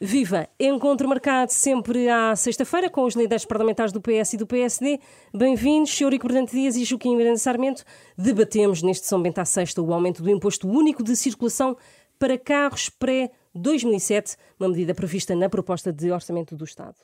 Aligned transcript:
Viva! 0.00 0.48
Encontro 0.58 1.08
marcado 1.08 1.52
sempre 1.52 2.08
à 2.08 2.34
sexta-feira 2.34 2.90
com 2.90 3.04
os 3.04 3.14
líderes 3.14 3.44
parlamentares 3.44 3.92
do 3.92 4.00
PS 4.00 4.34
e 4.34 4.36
do 4.36 4.46
PSD. 4.46 4.98
Bem-vindos. 5.32 6.00
Eurico 6.00 6.26
Bernante 6.26 6.52
Dias 6.52 6.76
e 6.76 6.84
Joaquim 6.84 7.16
Miranda 7.16 7.38
Sarmento. 7.38 7.84
Debatemos 8.16 8.82
neste 8.82 9.06
São 9.06 9.22
Bento 9.22 9.38
à 9.38 9.44
Sexta 9.44 9.80
o 9.80 9.92
aumento 9.92 10.22
do 10.22 10.30
imposto 10.30 10.68
único 10.68 11.02
de 11.02 11.14
circulação 11.14 11.76
para 12.18 12.36
carros 12.38 12.88
pré-2007, 12.88 14.36
uma 14.58 14.68
medida 14.68 14.94
prevista 14.94 15.34
na 15.34 15.48
proposta 15.48 15.92
de 15.92 16.10
orçamento 16.10 16.56
do 16.56 16.64
Estado. 16.64 16.96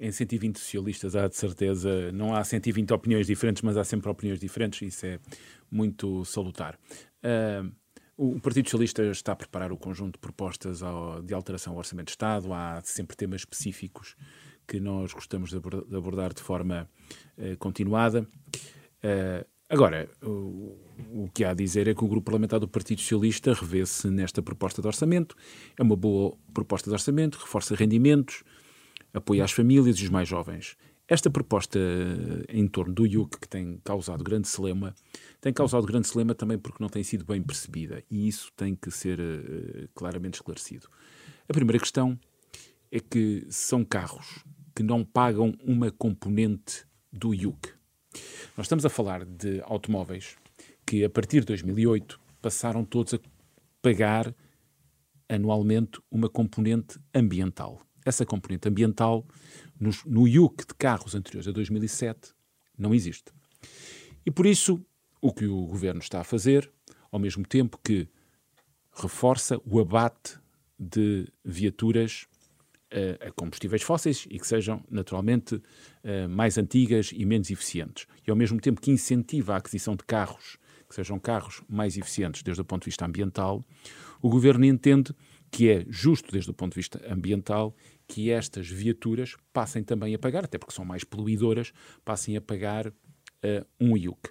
Em 0.00 0.12
120 0.12 0.58
socialistas 0.58 1.16
há 1.16 1.26
de 1.26 1.36
certeza, 1.36 2.12
não 2.12 2.34
há 2.34 2.44
120 2.44 2.92
opiniões 2.92 3.26
diferentes, 3.26 3.62
mas 3.62 3.76
há 3.76 3.82
sempre 3.82 4.08
opiniões 4.08 4.38
diferentes, 4.38 4.82
isso 4.82 5.04
é 5.04 5.18
muito 5.70 6.24
salutar. 6.24 6.78
Uh, 7.24 7.72
o 8.18 8.40
Partido 8.40 8.66
Socialista 8.66 9.04
está 9.04 9.30
a 9.32 9.36
preparar 9.36 9.70
o 9.70 9.76
conjunto 9.76 10.14
de 10.14 10.18
propostas 10.18 10.80
de 11.24 11.32
alteração 11.32 11.72
ao 11.72 11.78
Orçamento 11.78 12.06
de 12.06 12.12
Estado. 12.12 12.52
Há 12.52 12.80
sempre 12.82 13.16
temas 13.16 13.42
específicos 13.42 14.16
que 14.66 14.80
nós 14.80 15.12
gostamos 15.12 15.50
de 15.50 15.56
abordar 15.96 16.34
de 16.34 16.42
forma 16.42 16.90
uh, 17.38 17.56
continuada. 17.58 18.26
Uh, 19.02 19.46
agora, 19.70 20.10
o, 20.20 20.76
o, 21.12 21.30
que 21.32 21.44
há 21.44 21.52
a 21.52 21.54
dizer 21.54 21.86
é 21.86 21.94
que 21.94 22.04
o 22.04 22.08
Grupo 22.08 22.24
Parlamentar 22.24 22.58
do 22.58 22.66
Partido 22.66 23.00
Socialista 23.00 23.54
revê-se 23.54 24.10
nesta 24.10 24.42
proposta 24.42 24.82
de 24.82 24.88
orçamento. 24.88 25.36
É 25.78 25.82
uma 25.82 25.96
boa 25.96 26.36
proposta 26.52 26.90
de 26.90 26.94
orçamento, 26.94 27.38
reforça 27.38 27.76
rendimentos, 27.76 28.42
apoia 29.14 29.44
as 29.44 29.52
famílias 29.52 29.96
e 30.00 30.02
os 30.02 30.10
mais 30.10 30.28
jovens. 30.28 30.76
Esta 31.08 31.30
proposta 31.30 31.78
em 32.50 32.68
torno 32.68 32.92
do 32.92 33.06
IUC, 33.06 33.40
que 33.40 33.48
tem 33.48 33.80
causado 33.82 34.22
grande 34.22 34.46
celema, 34.46 34.94
tem 35.40 35.52
causado 35.54 35.86
grande 35.86 36.06
celema 36.06 36.34
também 36.34 36.58
porque 36.58 36.82
não 36.82 36.90
tem 36.90 37.02
sido 37.02 37.24
bem 37.24 37.42
percebida 37.42 38.04
e 38.10 38.28
isso 38.28 38.52
tem 38.54 38.74
que 38.74 38.90
ser 38.90 39.18
uh, 39.18 39.88
claramente 39.94 40.34
esclarecido. 40.34 40.86
A 41.48 41.52
primeira 41.54 41.78
questão 41.78 42.18
é 42.92 43.00
que 43.00 43.46
são 43.48 43.84
carros 43.84 44.44
que 44.76 44.82
não 44.82 45.02
pagam 45.02 45.56
uma 45.64 45.90
componente 45.90 46.84
do 47.10 47.34
IUC. 47.34 47.70
Nós 48.56 48.66
estamos 48.66 48.84
a 48.84 48.90
falar 48.90 49.24
de 49.24 49.62
automóveis 49.64 50.36
que, 50.84 51.04
a 51.04 51.10
partir 51.10 51.40
de 51.40 51.46
2008, 51.46 52.20
passaram 52.42 52.84
todos 52.84 53.14
a 53.14 53.18
pagar 53.80 54.34
anualmente 55.28 56.00
uma 56.10 56.28
componente 56.28 56.98
ambiental. 57.14 57.80
Essa 58.04 58.24
componente 58.24 58.68
ambiental 58.68 59.26
no, 59.78 59.90
no 60.06 60.28
IUC 60.28 60.66
de 60.66 60.74
carros 60.74 61.14
anteriores 61.14 61.48
a 61.48 61.52
2007 61.52 62.32
não 62.76 62.94
existe. 62.94 63.32
E 64.24 64.30
por 64.30 64.46
isso, 64.46 64.84
o 65.20 65.32
que 65.32 65.46
o 65.46 65.66
governo 65.66 66.00
está 66.00 66.20
a 66.20 66.24
fazer, 66.24 66.70
ao 67.10 67.18
mesmo 67.18 67.46
tempo 67.46 67.78
que 67.82 68.08
reforça 68.94 69.60
o 69.64 69.80
abate 69.80 70.38
de 70.78 71.26
viaturas 71.44 72.26
uh, 72.92 73.28
a 73.28 73.32
combustíveis 73.32 73.82
fósseis 73.82 74.26
e 74.30 74.38
que 74.38 74.46
sejam, 74.46 74.84
naturalmente, 74.90 75.56
uh, 75.56 76.28
mais 76.28 76.58
antigas 76.58 77.10
e 77.12 77.24
menos 77.24 77.50
eficientes. 77.50 78.06
E 78.26 78.30
ao 78.30 78.36
mesmo 78.36 78.60
tempo 78.60 78.80
que 78.80 78.90
incentiva 78.90 79.54
a 79.54 79.56
aquisição 79.58 79.96
de 79.96 80.04
carros 80.04 80.58
que 80.88 80.94
sejam 80.94 81.18
carros 81.18 81.62
mais 81.68 81.98
eficientes 81.98 82.42
desde 82.42 82.62
o 82.62 82.64
ponto 82.64 82.82
de 82.82 82.86
vista 82.86 83.04
ambiental, 83.04 83.62
o 84.22 84.28
governo 84.30 84.64
entende 84.64 85.14
que 85.50 85.70
é 85.70 85.84
justo 85.88 86.30
desde 86.30 86.50
o 86.50 86.54
ponto 86.54 86.72
de 86.72 86.76
vista 86.76 87.00
ambiental 87.10 87.74
que 88.06 88.30
estas 88.30 88.68
viaturas 88.68 89.36
passem 89.52 89.82
também 89.82 90.14
a 90.14 90.18
pagar, 90.18 90.44
até 90.44 90.58
porque 90.58 90.74
são 90.74 90.84
mais 90.84 91.04
poluidoras, 91.04 91.72
passem 92.04 92.36
a 92.36 92.40
pagar 92.40 92.88
uh, 92.88 92.92
um 93.80 93.96
IUC 93.96 94.30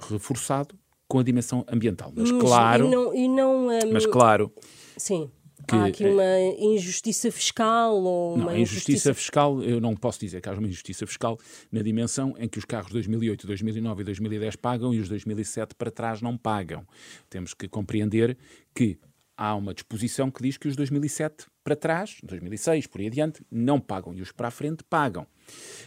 reforçado 0.00 0.78
com 1.08 1.18
a 1.18 1.22
dimensão 1.22 1.64
ambiental. 1.68 2.12
Mas, 2.14 2.30
mas 2.30 2.40
claro, 2.42 2.86
e 2.86 2.90
não, 2.90 3.14
e 3.14 3.28
não 3.28 3.68
um, 3.68 3.92
mas 3.92 4.06
claro, 4.06 4.52
sim. 4.96 5.30
Que, 5.66 5.74
há 5.74 5.86
aqui 5.86 6.04
uma 6.06 6.38
injustiça 6.58 7.32
fiscal 7.32 7.96
ou 7.96 8.38
não, 8.38 8.44
uma 8.44 8.56
injustiça, 8.56 8.92
injustiça 8.92 9.14
fiscal, 9.14 9.62
eu 9.62 9.80
não 9.80 9.94
posso 9.96 10.20
dizer 10.20 10.40
que 10.40 10.48
haja 10.48 10.58
uma 10.58 10.68
injustiça 10.68 11.06
fiscal 11.06 11.36
na 11.70 11.82
dimensão 11.82 12.34
em 12.38 12.48
que 12.48 12.58
os 12.58 12.64
carros 12.64 12.92
2008, 12.92 13.46
2009 13.46 14.00
e 14.00 14.04
2010 14.04 14.56
pagam 14.56 14.94
e 14.94 15.00
os 15.00 15.08
2007 15.08 15.74
para 15.74 15.90
trás 15.90 16.22
não 16.22 16.38
pagam. 16.38 16.86
Temos 17.28 17.54
que 17.54 17.68
compreender 17.68 18.38
que 18.72 18.98
há 19.38 19.54
uma 19.54 19.72
disposição 19.72 20.32
que 20.32 20.42
diz 20.42 20.56
que 20.56 20.66
os 20.66 20.74
2007 20.74 21.46
para 21.62 21.76
trás, 21.76 22.18
2006 22.24 22.88
por 22.88 23.00
aí 23.00 23.06
adiante, 23.06 23.40
não 23.48 23.80
pagam 23.80 24.12
e 24.12 24.20
os 24.20 24.32
para 24.32 24.48
a 24.48 24.50
frente 24.50 24.82
pagam. 24.82 25.24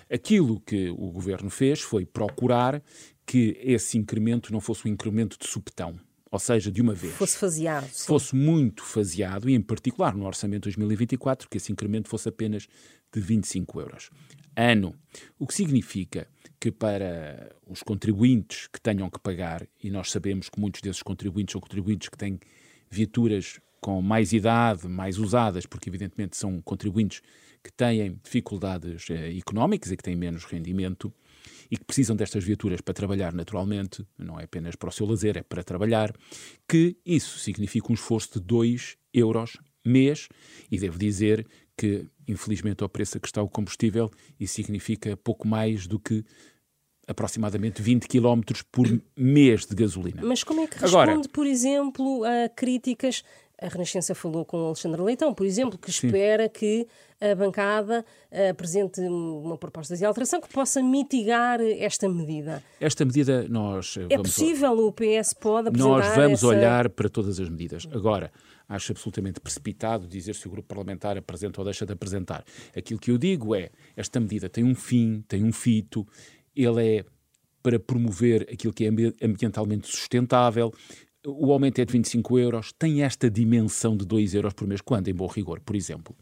Aquilo 0.09 0.61
que 0.61 0.89
o 0.89 1.11
governo 1.11 1.49
fez 1.49 1.81
foi 1.81 2.05
procurar 2.05 2.81
que 3.25 3.57
esse 3.61 3.97
incremento 3.97 4.53
não 4.53 4.61
fosse 4.61 4.87
um 4.87 4.91
incremento 4.91 5.37
de 5.37 5.47
supetão, 5.47 5.99
ou 6.31 6.39
seja, 6.39 6.71
de 6.71 6.81
uma 6.81 6.93
vez. 6.93 7.13
Fosse 7.13 7.37
faseado. 7.37 7.89
Sim. 7.91 8.07
Fosse 8.07 8.33
muito 8.33 8.83
faseado 8.83 9.49
e, 9.49 9.53
em 9.53 9.61
particular, 9.61 10.15
no 10.15 10.25
orçamento 10.25 10.69
de 10.69 10.77
2024, 10.77 11.49
que 11.49 11.57
esse 11.57 11.71
incremento 11.71 12.07
fosse 12.07 12.29
apenas 12.29 12.67
de 13.13 13.19
25 13.19 13.81
euros. 13.81 14.09
Ano. 14.55 14.95
O 15.37 15.45
que 15.45 15.53
significa 15.53 16.27
que 16.59 16.71
para 16.71 17.53
os 17.67 17.83
contribuintes 17.83 18.67
que 18.67 18.79
tenham 18.79 19.09
que 19.09 19.19
pagar, 19.19 19.67
e 19.83 19.89
nós 19.89 20.11
sabemos 20.11 20.47
que 20.47 20.59
muitos 20.59 20.81
desses 20.81 21.01
contribuintes 21.03 21.51
são 21.53 21.61
contribuintes 21.61 22.07
que 22.07 22.17
têm 22.17 22.39
viaturas 22.91 23.59
com 23.79 24.01
mais 24.01 24.31
idade, 24.31 24.87
mais 24.87 25.17
usadas, 25.17 25.65
porque 25.65 25.89
evidentemente 25.89 26.37
são 26.37 26.61
contribuintes 26.61 27.21
que 27.63 27.71
têm 27.71 28.19
dificuldades 28.23 29.09
eh, 29.09 29.37
económicas 29.37 29.91
e 29.91 29.97
que 29.97 30.03
têm 30.03 30.15
menos 30.15 30.45
rendimento 30.45 31.11
e 31.69 31.77
que 31.77 31.85
precisam 31.85 32.15
destas 32.15 32.43
viaturas 32.43 32.81
para 32.81 32.93
trabalhar 32.93 33.33
naturalmente, 33.33 34.05
não 34.17 34.39
é 34.39 34.43
apenas 34.43 34.75
para 34.75 34.89
o 34.89 34.91
seu 34.91 35.05
lazer, 35.05 35.37
é 35.37 35.43
para 35.43 35.63
trabalhar, 35.63 36.13
que 36.67 36.97
isso 37.05 37.39
significa 37.39 37.91
um 37.91 37.95
esforço 37.95 38.39
de 38.39 38.45
2 38.45 38.97
euros 39.13 39.57
mês 39.83 40.27
e 40.69 40.77
devo 40.77 40.99
dizer 40.99 41.47
que, 41.75 42.05
infelizmente, 42.27 42.83
ao 42.83 42.89
preço 42.89 43.17
a 43.17 43.19
que 43.19 43.27
está 43.27 43.41
o 43.41 43.49
combustível, 43.49 44.11
isso 44.39 44.55
significa 44.55 45.17
pouco 45.17 45.47
mais 45.47 45.87
do 45.87 45.99
que 45.99 46.23
aproximadamente 47.07 47.81
20 47.81 48.07
km 48.07 48.41
por 48.71 48.87
mês 49.15 49.65
de 49.65 49.75
gasolina. 49.75 50.21
Mas 50.23 50.43
como 50.43 50.61
é 50.61 50.67
que 50.67 50.77
responde, 50.77 51.11
Agora, 51.11 51.21
por 51.31 51.45
exemplo, 51.45 52.23
a 52.23 52.49
críticas? 52.49 53.23
A 53.61 53.67
Renascença 53.67 54.15
falou 54.15 54.43
com 54.43 54.57
o 54.57 54.65
Alexandre 54.67 54.99
Leitão, 55.03 55.35
por 55.35 55.45
exemplo, 55.45 55.77
que 55.77 55.91
espera 55.91 56.45
sim. 56.45 56.49
que 56.49 56.87
a 57.21 57.35
bancada 57.35 58.03
apresente 58.49 58.99
uma 59.01 59.55
proposta 59.55 59.95
de 59.95 60.03
alteração 60.03 60.41
que 60.41 60.49
possa 60.49 60.81
mitigar 60.81 61.61
esta 61.61 62.09
medida. 62.09 62.63
Esta 62.79 63.05
medida 63.05 63.47
nós 63.47 63.99
é 64.09 64.17
possível 64.17 64.71
o 64.87 64.91
PS 64.91 65.35
pode 65.35 65.67
apresentar 65.67 65.89
nós 65.89 66.15
vamos 66.15 66.39
essa... 66.39 66.47
olhar 66.47 66.89
para 66.89 67.07
todas 67.07 67.39
as 67.39 67.47
medidas. 67.47 67.87
Agora 67.91 68.31
acho 68.67 68.93
absolutamente 68.93 69.39
precipitado 69.39 70.07
dizer 70.07 70.33
se 70.33 70.47
o 70.47 70.49
grupo 70.49 70.67
parlamentar 70.67 71.15
apresenta 71.15 71.61
ou 71.61 71.65
deixa 71.65 71.85
de 71.85 71.93
apresentar. 71.93 72.43
Aquilo 72.75 72.99
que 72.99 73.11
eu 73.11 73.17
digo 73.19 73.53
é 73.53 73.69
esta 73.95 74.19
medida 74.19 74.49
tem 74.49 74.63
um 74.63 74.73
fim, 74.73 75.23
tem 75.27 75.43
um 75.43 75.53
fito 75.53 76.07
ele 76.55 76.97
é 76.97 77.05
para 77.61 77.79
promover 77.79 78.47
aquilo 78.51 78.73
que 78.73 78.85
é 78.85 78.89
ambientalmente 79.21 79.87
sustentável. 79.87 80.73
O 81.25 81.51
aumento 81.51 81.79
é 81.79 81.85
de 81.85 81.93
25 81.93 82.39
euros, 82.39 82.73
tem 82.73 83.03
esta 83.03 83.29
dimensão 83.29 83.95
de 83.95 84.05
2 84.05 84.33
euros 84.33 84.53
por 84.53 84.67
mês, 84.67 84.81
quando, 84.81 85.07
em 85.07 85.13
bom 85.13 85.27
rigor, 85.27 85.59
por 85.59 85.75
exemplo. 85.75 86.15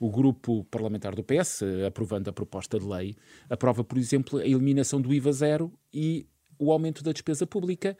O 0.00 0.10
grupo 0.10 0.64
parlamentar 0.64 1.14
do 1.14 1.22
PS, 1.22 1.62
aprovando 1.86 2.28
a 2.28 2.32
proposta 2.32 2.78
de 2.78 2.84
lei, 2.84 3.14
aprova, 3.48 3.84
por 3.84 3.96
exemplo, 3.98 4.40
a 4.40 4.44
eliminação 4.44 5.00
do 5.00 5.14
IVA 5.14 5.32
zero 5.32 5.72
e 5.94 6.26
o 6.58 6.72
aumento 6.72 7.04
da 7.04 7.12
despesa 7.12 7.46
pública 7.46 7.96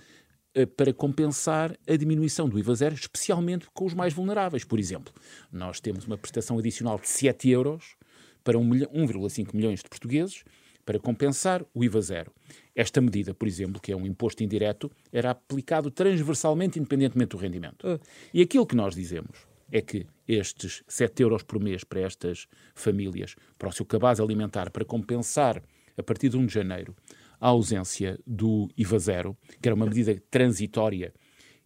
eh, 0.52 0.66
para 0.66 0.92
compensar 0.92 1.78
a 1.88 1.96
diminuição 1.96 2.48
do 2.48 2.58
IVA 2.58 2.74
zero, 2.74 2.94
especialmente 2.96 3.68
com 3.72 3.84
os 3.84 3.94
mais 3.94 4.12
vulneráveis. 4.12 4.64
Por 4.64 4.80
exemplo, 4.80 5.14
nós 5.52 5.78
temos 5.78 6.04
uma 6.04 6.18
prestação 6.18 6.58
adicional 6.58 6.98
de 6.98 7.08
7 7.08 7.48
euros 7.50 7.96
para 8.42 8.58
1,5 8.58 9.54
milhões 9.54 9.80
de 9.80 9.88
portugueses 9.88 10.42
para 10.84 10.98
compensar 10.98 11.64
o 11.74 11.84
IVA 11.84 12.00
zero. 12.00 12.32
Esta 12.74 13.00
medida, 13.00 13.34
por 13.34 13.46
exemplo, 13.46 13.80
que 13.80 13.92
é 13.92 13.96
um 13.96 14.06
imposto 14.06 14.42
indireto, 14.42 14.90
era 15.12 15.30
aplicado 15.30 15.90
transversalmente, 15.90 16.78
independentemente 16.78 17.30
do 17.30 17.36
rendimento. 17.36 17.86
Uh. 17.86 18.00
E 18.32 18.42
aquilo 18.42 18.66
que 18.66 18.74
nós 18.74 18.94
dizemos 18.94 19.46
é 19.70 19.80
que 19.80 20.06
estes 20.28 20.82
7 20.86 21.22
euros 21.22 21.42
por 21.42 21.58
mês 21.58 21.82
para 21.82 22.00
estas 22.00 22.46
famílias, 22.74 23.34
para 23.58 23.68
o 23.68 23.72
seu 23.72 23.86
cabaz 23.86 24.20
alimentar, 24.20 24.70
para 24.70 24.84
compensar, 24.84 25.62
a 25.96 26.02
partir 26.02 26.28
de 26.28 26.36
1 26.36 26.46
de 26.46 26.54
janeiro, 26.54 26.94
a 27.40 27.48
ausência 27.48 28.18
do 28.26 28.68
IVA 28.76 28.98
zero, 28.98 29.36
que 29.60 29.68
era 29.68 29.74
uma 29.74 29.86
medida 29.86 30.14
transitória 30.30 31.12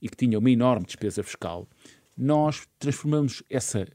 e 0.00 0.08
que 0.08 0.16
tinha 0.16 0.38
uma 0.38 0.50
enorme 0.50 0.86
despesa 0.86 1.22
fiscal, 1.22 1.68
nós 2.16 2.66
transformamos 2.78 3.42
essa 3.50 3.86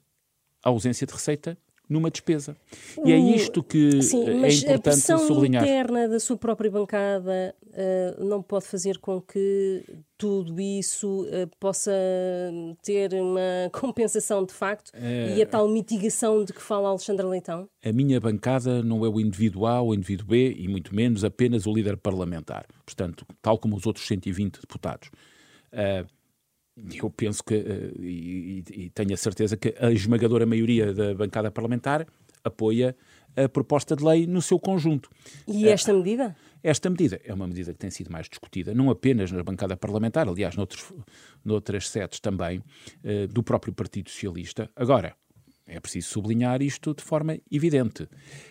ausência 0.62 1.07
de 1.07 1.13
receita 1.13 1.57
numa 1.91 2.09
despesa. 2.09 2.55
E 3.03 3.11
é 3.11 3.17
isto 3.17 3.61
que 3.61 4.01
Sim, 4.01 4.29
é 4.29 4.33
mas 4.33 4.63
importante 4.63 5.11
a 5.11 5.17
sublinhar. 5.17 5.63
A 5.63 5.67
interna 5.67 6.07
da 6.07 6.19
sua 6.21 6.38
própria 6.38 6.71
bancada 6.71 7.53
uh, 7.65 8.23
não 8.23 8.41
pode 8.41 8.65
fazer 8.65 8.97
com 8.99 9.19
que 9.19 9.83
tudo 10.17 10.59
isso 10.61 11.23
uh, 11.23 11.49
possa 11.59 11.91
ter 12.81 13.13
uma 13.13 13.69
compensação 13.73 14.45
de 14.45 14.53
facto 14.53 14.91
é... 14.93 15.35
e 15.35 15.41
a 15.41 15.45
tal 15.45 15.67
mitigação 15.67 16.45
de 16.45 16.53
que 16.53 16.61
fala 16.61 16.88
Alexandre 16.88 17.25
Leitão? 17.25 17.67
A 17.83 17.91
minha 17.91 18.21
bancada 18.21 18.81
não 18.81 19.05
é 19.05 19.09
o 19.09 19.19
indivíduo 19.19 19.65
A 19.65 19.81
ou 19.81 19.89
o 19.89 19.93
indivíduo 19.93 20.27
B 20.27 20.55
e 20.57 20.69
muito 20.69 20.95
menos 20.95 21.25
apenas 21.25 21.67
o 21.67 21.73
líder 21.73 21.97
parlamentar. 21.97 22.65
Portanto, 22.85 23.25
tal 23.41 23.57
como 23.57 23.75
os 23.75 23.85
outros 23.85 24.07
120 24.07 24.61
deputados. 24.61 25.09
Uh, 25.73 26.07
eu 26.77 27.09
penso 27.09 27.44
que, 27.44 27.56
e, 28.00 28.63
e 28.69 28.89
tenho 28.89 29.13
a 29.13 29.18
certeza 29.18 29.57
que 29.57 29.75
a 29.79 29.91
esmagadora 29.91 30.45
maioria 30.45 30.94
da 30.94 31.13
bancada 31.13 31.51
parlamentar 31.51 32.07
apoia 32.44 32.95
a 33.35 33.47
proposta 33.47 33.95
de 33.95 34.03
lei 34.03 34.27
no 34.27 34.41
seu 34.41 34.59
conjunto. 34.59 35.09
E 35.47 35.68
esta 35.68 35.94
medida? 35.94 36.35
Esta 36.63 36.89
medida 36.89 37.19
é 37.23 37.33
uma 37.33 37.47
medida 37.47 37.73
que 37.73 37.79
tem 37.79 37.89
sido 37.89 38.12
mais 38.12 38.27
discutida, 38.27 38.73
não 38.73 38.89
apenas 38.89 39.31
na 39.31 39.44
bancada 39.44 39.75
parlamentar, 39.75 40.27
aliás, 40.27 40.56
noutros, 40.56 40.91
noutras 41.44 41.89
setes 41.89 42.19
também, 42.19 42.62
do 43.29 43.41
próprio 43.41 43.74
Partido 43.74 44.09
Socialista. 44.09 44.69
Agora, 44.75 45.15
é 45.65 45.79
preciso 45.79 46.09
sublinhar 46.09 46.62
isto 46.62 46.94
de 46.94 47.01
forma 47.01 47.38
evidente. 47.50 48.07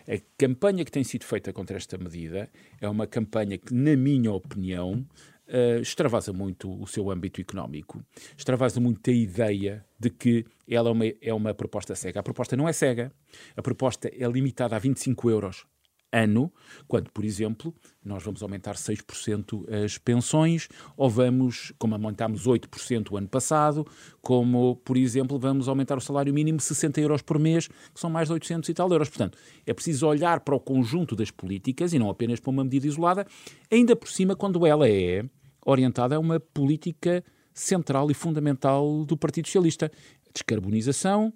A 0.08 0.18
campanha 0.38 0.84
que 0.84 0.90
tem 0.90 1.04
sido 1.04 1.24
feita 1.24 1.52
contra 1.52 1.76
esta 1.76 1.98
medida 1.98 2.50
é 2.80 2.88
uma 2.88 3.06
campanha 3.06 3.58
que, 3.58 3.74
na 3.74 3.94
minha 3.96 4.32
opinião, 4.32 5.06
uh, 5.50 5.80
extravasa 5.80 6.32
muito 6.32 6.70
o 6.80 6.86
seu 6.86 7.10
âmbito 7.10 7.40
económico, 7.40 8.02
extravasa 8.36 8.80
muito 8.80 9.10
a 9.10 9.12
ideia 9.12 9.84
de 9.98 10.10
que 10.10 10.46
ela 10.68 10.88
é 10.88 10.92
uma, 10.92 11.04
é 11.20 11.34
uma 11.34 11.54
proposta 11.54 11.94
cega. 11.94 12.20
A 12.20 12.22
proposta 12.22 12.56
não 12.56 12.68
é 12.68 12.72
cega, 12.72 13.12
a 13.56 13.62
proposta 13.62 14.08
é 14.08 14.26
limitada 14.26 14.76
a 14.76 14.78
25 14.78 15.30
euros 15.30 15.66
ano, 16.12 16.52
quando, 16.88 17.10
por 17.10 17.24
exemplo, 17.24 17.74
nós 18.04 18.22
vamos 18.22 18.42
aumentar 18.42 18.74
6% 18.74 19.84
as 19.84 19.98
pensões, 19.98 20.68
ou 20.96 21.08
vamos, 21.08 21.72
como 21.78 21.94
aumentámos 21.94 22.46
8% 22.46 23.12
o 23.12 23.16
ano 23.16 23.28
passado, 23.28 23.86
como, 24.20 24.76
por 24.76 24.96
exemplo, 24.96 25.38
vamos 25.38 25.68
aumentar 25.68 25.96
o 25.96 26.00
salário 26.00 26.32
mínimo 26.34 26.60
60 26.60 27.00
euros 27.00 27.22
por 27.22 27.38
mês, 27.38 27.68
que 27.68 28.00
são 28.00 28.10
mais 28.10 28.28
de 28.28 28.34
800 28.34 28.68
e 28.68 28.74
tal 28.74 28.90
euros. 28.90 29.08
Portanto, 29.08 29.38
é 29.66 29.72
preciso 29.72 30.06
olhar 30.06 30.40
para 30.40 30.54
o 30.54 30.60
conjunto 30.60 31.14
das 31.14 31.30
políticas 31.30 31.92
e 31.92 31.98
não 31.98 32.10
apenas 32.10 32.40
para 32.40 32.50
uma 32.50 32.64
medida 32.64 32.86
isolada, 32.86 33.26
ainda 33.70 33.94
por 33.94 34.08
cima 34.08 34.34
quando 34.34 34.66
ela 34.66 34.88
é 34.88 35.24
orientada 35.70 36.16
a 36.16 36.18
uma 36.18 36.40
política 36.40 37.24
central 37.52 38.10
e 38.10 38.14
fundamental 38.14 39.04
do 39.04 39.16
Partido 39.16 39.46
Socialista. 39.46 39.90
Descarbonização, 40.32 41.32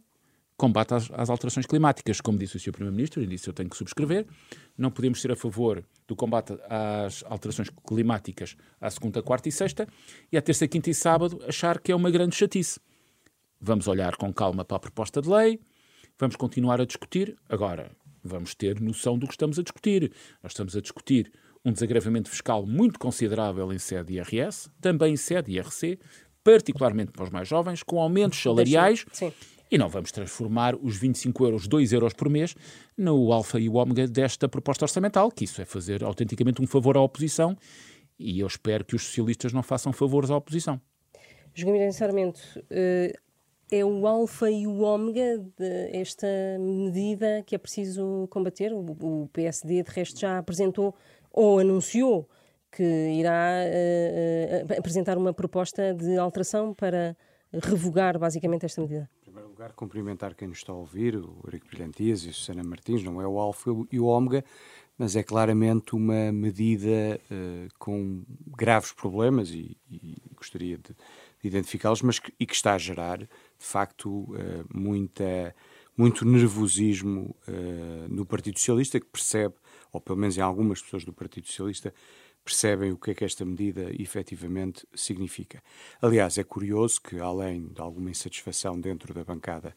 combate 0.57 0.95
às, 0.95 1.11
às, 1.13 1.31
alterações 1.31 1.67
climáticas, 1.67 2.21
como 2.21 2.39
disse 2.39 2.57
o 2.57 2.61
Sr. 2.61 2.73
Primeiro-Ministro, 2.73 3.23
e 3.23 3.27
disse 3.27 3.49
eu 3.49 3.53
tenho 3.53 3.69
que 3.69 3.77
subscrever. 3.77 4.27
Não 4.77 4.91
podemos 4.91 5.21
ser 5.21 5.33
a 5.33 5.37
favor 5.37 5.85
do 6.07 6.15
combate 6.15 6.57
às 6.69 7.25
alterações 7.27 7.71
climáticas 7.87 8.57
à 8.81 8.91
segunda, 8.91 9.23
quarta 9.23 9.49
e 9.49 9.53
sexta, 9.53 9.89
e 10.31 10.37
à 10.37 10.43
terça, 10.43 10.69
quinta 10.69 10.91
e 10.91 10.95
sábado 10.95 11.41
achar 11.49 11.81
que 11.81 11.93
é 11.93 11.97
uma 11.97 12.11
grande 12.11 12.37
chatice. 12.37 12.81
Vamos 13.61 13.89
olhar 13.89 14.17
com 14.17 14.33
calma 14.33 14.65
para 14.65 14.77
a 14.77 14.81
proposta 14.81 15.23
de 15.23 15.29
lei, 15.29 15.59
vamos 16.19 16.37
continuar 16.37 16.81
a 16.81 16.85
discutir. 16.85 17.37
Agora, 17.49 17.91
vamos 18.23 18.55
ter 18.55 18.81
noção 18.81 19.19
do 19.19 19.27
que 19.27 19.33
estamos 19.33 19.59
a 19.59 19.63
discutir. 19.63 20.13
Nós 20.43 20.53
estamos 20.53 20.77
a 20.77 20.81
discutir 20.81 21.33
um 21.65 21.73
desagravamento 21.73 22.29
fiscal 22.29 22.67
muito 22.67 22.99
considerável 22.99 23.73
em 23.73 23.79
sede 23.79 24.15
IRS, 24.15 24.69
também 24.81 25.15
em 25.15 25.17
sede 25.17 25.53
IRC, 25.53 25.99
particularmente 26.43 27.13
para 27.13 27.25
os 27.25 27.31
mais 27.31 27.49
jovens, 27.49 27.83
com 27.83 28.01
aumentos 28.01 28.41
salariais. 28.41 29.05
Sim 29.13 29.33
e 29.71 29.79
não 29.79 29.89
vamos 29.89 30.13
transformar 30.13 30.77
os 30.77 30.97
25 30.97 31.45
euros, 31.45 31.67
2 31.67 31.93
euros 31.93 32.13
por 32.13 32.29
mês, 32.29 32.55
no 32.97 33.33
alfa 33.33 33.59
e 33.59 33.69
o 33.69 33.75
ômega 33.75 34.07
desta 34.07 34.49
proposta 34.49 34.85
orçamental, 34.85 35.33
que 35.33 35.45
isso 35.45 35.61
é 35.61 35.65
fazer 35.65 36.05
autenticamente 36.05 36.63
um 36.63 36.67
favor 36.67 36.97
à 36.97 37.01
oposição, 37.01 37.57
e 38.17 38.39
eu 38.39 38.47
espero 38.47 38.85
que 38.85 38.95
os 38.95 39.03
socialistas 39.03 39.53
não 39.53 39.65
façam 39.65 39.93
favores 39.93 40.31
à 40.31 40.37
oposição. 40.37 40.81
Joaquim 41.55 41.91
Sarmento, 41.91 42.41
eh, 42.71 43.15
é 43.71 43.85
o 43.85 44.07
alfa 44.07 44.51
e 44.51 44.67
o 44.67 44.81
ômega 44.83 45.45
desta 45.57 46.27
medida 46.61 47.43
que 47.45 47.55
é 47.55 47.59
preciso 47.59 48.29
combater? 48.31 48.73
O 48.73 49.29
PSD, 49.33 49.83
de 49.83 49.91
resto, 49.91 50.21
já 50.21 50.39
apresentou 50.39 50.95
ou 51.35 51.59
anunciou 51.59 52.29
que 52.71 52.83
irá 52.83 53.51
uh, 53.67 54.79
apresentar 54.79 55.19
uma 55.19 55.35
proposta 55.35 55.93
de 55.93 56.17
alteração 56.17 56.73
para 56.73 57.17
revogar 57.53 58.19
basicamente 58.19 58.65
esta 58.65 58.81
medida. 58.81 59.11
Primeiro 59.21 59.49
lugar, 59.49 59.73
cumprimentar 59.73 60.35
quem 60.35 60.49
nos 60.49 60.59
está 60.59 60.73
a 60.73 60.77
ouvir, 60.77 61.17
o 61.17 61.41
Eurico 61.45 61.67
Brilhantias 61.69 62.25
e 62.25 62.31
a 62.31 62.33
Susana 62.33 62.63
Martins, 62.63 63.03
não 63.03 63.21
é 63.21 63.27
o 63.27 63.39
alfa 63.39 63.71
e 63.91 63.99
o 63.99 64.07
ômega, 64.07 64.45
mas 64.97 65.17
é 65.17 65.25
claramente 65.25 65.95
uma 65.95 66.33
medida 66.33 67.21
uh, 67.31 67.69
com 67.79 68.25
graves 68.47 68.93
problemas 68.93 69.51
e, 69.51 69.77
e 69.91 70.17
gostaria 70.37 70.79
de, 70.79 70.95
de 71.43 71.49
identificá-los, 71.49 72.03
mas 72.03 72.21
que, 72.21 72.33
e 72.39 72.47
que 72.47 72.55
está 72.55 72.75
a 72.75 72.79
gerar, 72.79 73.19
de 73.19 73.29
facto, 73.59 74.09
uh, 74.09 74.65
muita, 74.73 75.55
muito 75.97 76.25
nervosismo 76.25 77.37
no 78.09 78.27
Partido 78.27 78.59
Socialista, 78.59 78.99
que 78.99 79.07
percebe, 79.07 79.55
ou 79.95 80.01
pelo 80.01 80.19
menos 80.19 80.37
em 80.37 80.41
algumas 80.41 80.83
pessoas 80.83 81.05
do 81.05 81.13
Partido 81.13 81.47
Socialista, 81.47 81.95
percebem 82.45 82.91
o 82.91 82.99
que 82.99 83.13
é 83.13 83.15
que 83.15 83.25
esta 83.25 83.45
medida 83.45 83.91
efetivamente 83.99 84.87
significa. 84.93 85.63
Aliás, 86.03 86.37
é 86.37 86.43
curioso 86.43 87.01
que, 87.01 87.19
além 87.21 87.69
de 87.69 87.81
alguma 87.81 88.11
insatisfação 88.11 88.79
dentro 88.79 89.15
da 89.15 89.25
bancada 89.25 89.75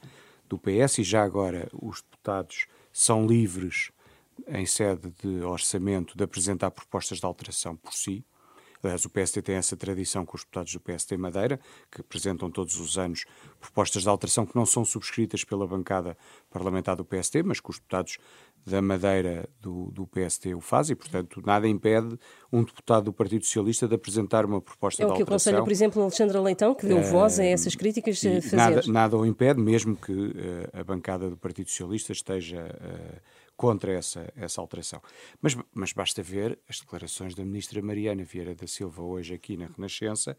do 0.50 0.58
PS, 0.58 0.98
e 0.98 1.04
já 1.04 1.24
agora 1.24 1.70
os 1.72 2.02
deputados 2.02 2.66
são 2.92 3.28
livres, 3.28 3.92
em 4.48 4.66
sede 4.66 5.14
de 5.24 5.44
orçamento, 5.44 6.18
de 6.18 6.24
apresentar 6.24 6.72
propostas 6.72 7.20
de 7.20 7.26
alteração 7.26 7.76
por 7.76 7.94
si. 7.94 8.26
Aliás, 8.84 9.06
o 9.06 9.10
PSD 9.10 9.42
tem 9.42 9.56
essa 9.56 9.76
tradição 9.76 10.26
com 10.26 10.36
os 10.36 10.44
deputados 10.44 10.72
do 10.74 10.80
PSD 10.80 11.18
Madeira, 11.18 11.60
que 11.92 12.02
apresentam 12.02 12.50
todos 12.50 12.80
os 12.80 12.98
anos 12.98 13.26
propostas 13.60 14.04
de 14.04 14.10
alteração 14.10 14.46
que 14.46 14.56
não 14.56 14.66
são 14.66 14.86
subscritas 14.86 15.44
pela 15.44 15.66
bancada 15.66 16.16
parlamentar 16.50 16.96
do 16.96 17.04
PSD, 17.04 17.42
mas 17.44 17.60
que 17.60 17.70
os 17.70 17.78
deputados 17.78 18.18
da 18.68 18.82
Madeira 18.82 19.48
do, 19.62 19.90
do 19.92 20.06
PST 20.06 20.54
o 20.54 20.60
faz 20.60 20.90
e, 20.90 20.96
portanto, 20.96 21.42
nada 21.46 21.66
impede 21.70 22.20
um 22.52 22.64
deputado 22.64 23.06
do 23.06 23.14
Partido 23.14 23.46
Socialista 23.46 23.88
de 23.88 23.96
apresentar 23.96 24.46
uma 24.46 24.62
proposta 24.62 25.02
é 25.02 25.06
de 25.06 25.12
alteração. 25.12 25.22
É 25.22 25.24
o 25.24 25.26
que 25.26 25.32
aconselha, 25.32 25.64
por 25.64 25.72
exemplo, 25.72 26.02
Alexandra 26.02 26.42
Leitão, 26.42 26.76
que 26.76 26.86
deu 26.86 27.00
uh, 27.00 27.04
voz 27.04 27.40
a 27.40 27.46
essas 27.46 27.76
críticas, 27.76 28.18
a 28.26 28.42
fazer. 28.42 28.56
Nada, 28.58 28.82
nada 28.88 29.18
o 29.18 29.26
impede, 29.26 29.62
mesmo 29.62 29.96
que 29.96 30.12
uh, 30.12 30.34
a 30.74 30.84
bancada 30.84 31.30
do 31.30 31.38
Partido 31.38 31.70
Socialista 31.70 32.12
esteja 32.12 32.62
uh, 32.62 33.22
contra 33.56 33.94
essa, 33.94 34.28
essa 34.36 34.60
alteração. 34.60 35.02
Mas, 35.42 35.56
mas 35.74 35.94
basta 35.94 36.22
ver 36.22 36.60
as 36.68 36.82
declarações 36.82 37.34
da 37.34 37.46
ministra 37.46 37.82
Mariana 37.82 38.26
Vieira 38.26 38.54
da 38.54 38.68
Silva 38.68 39.02
hoje 39.02 39.34
aqui 39.34 39.56
na 39.56 39.68
Renascença, 39.68 40.38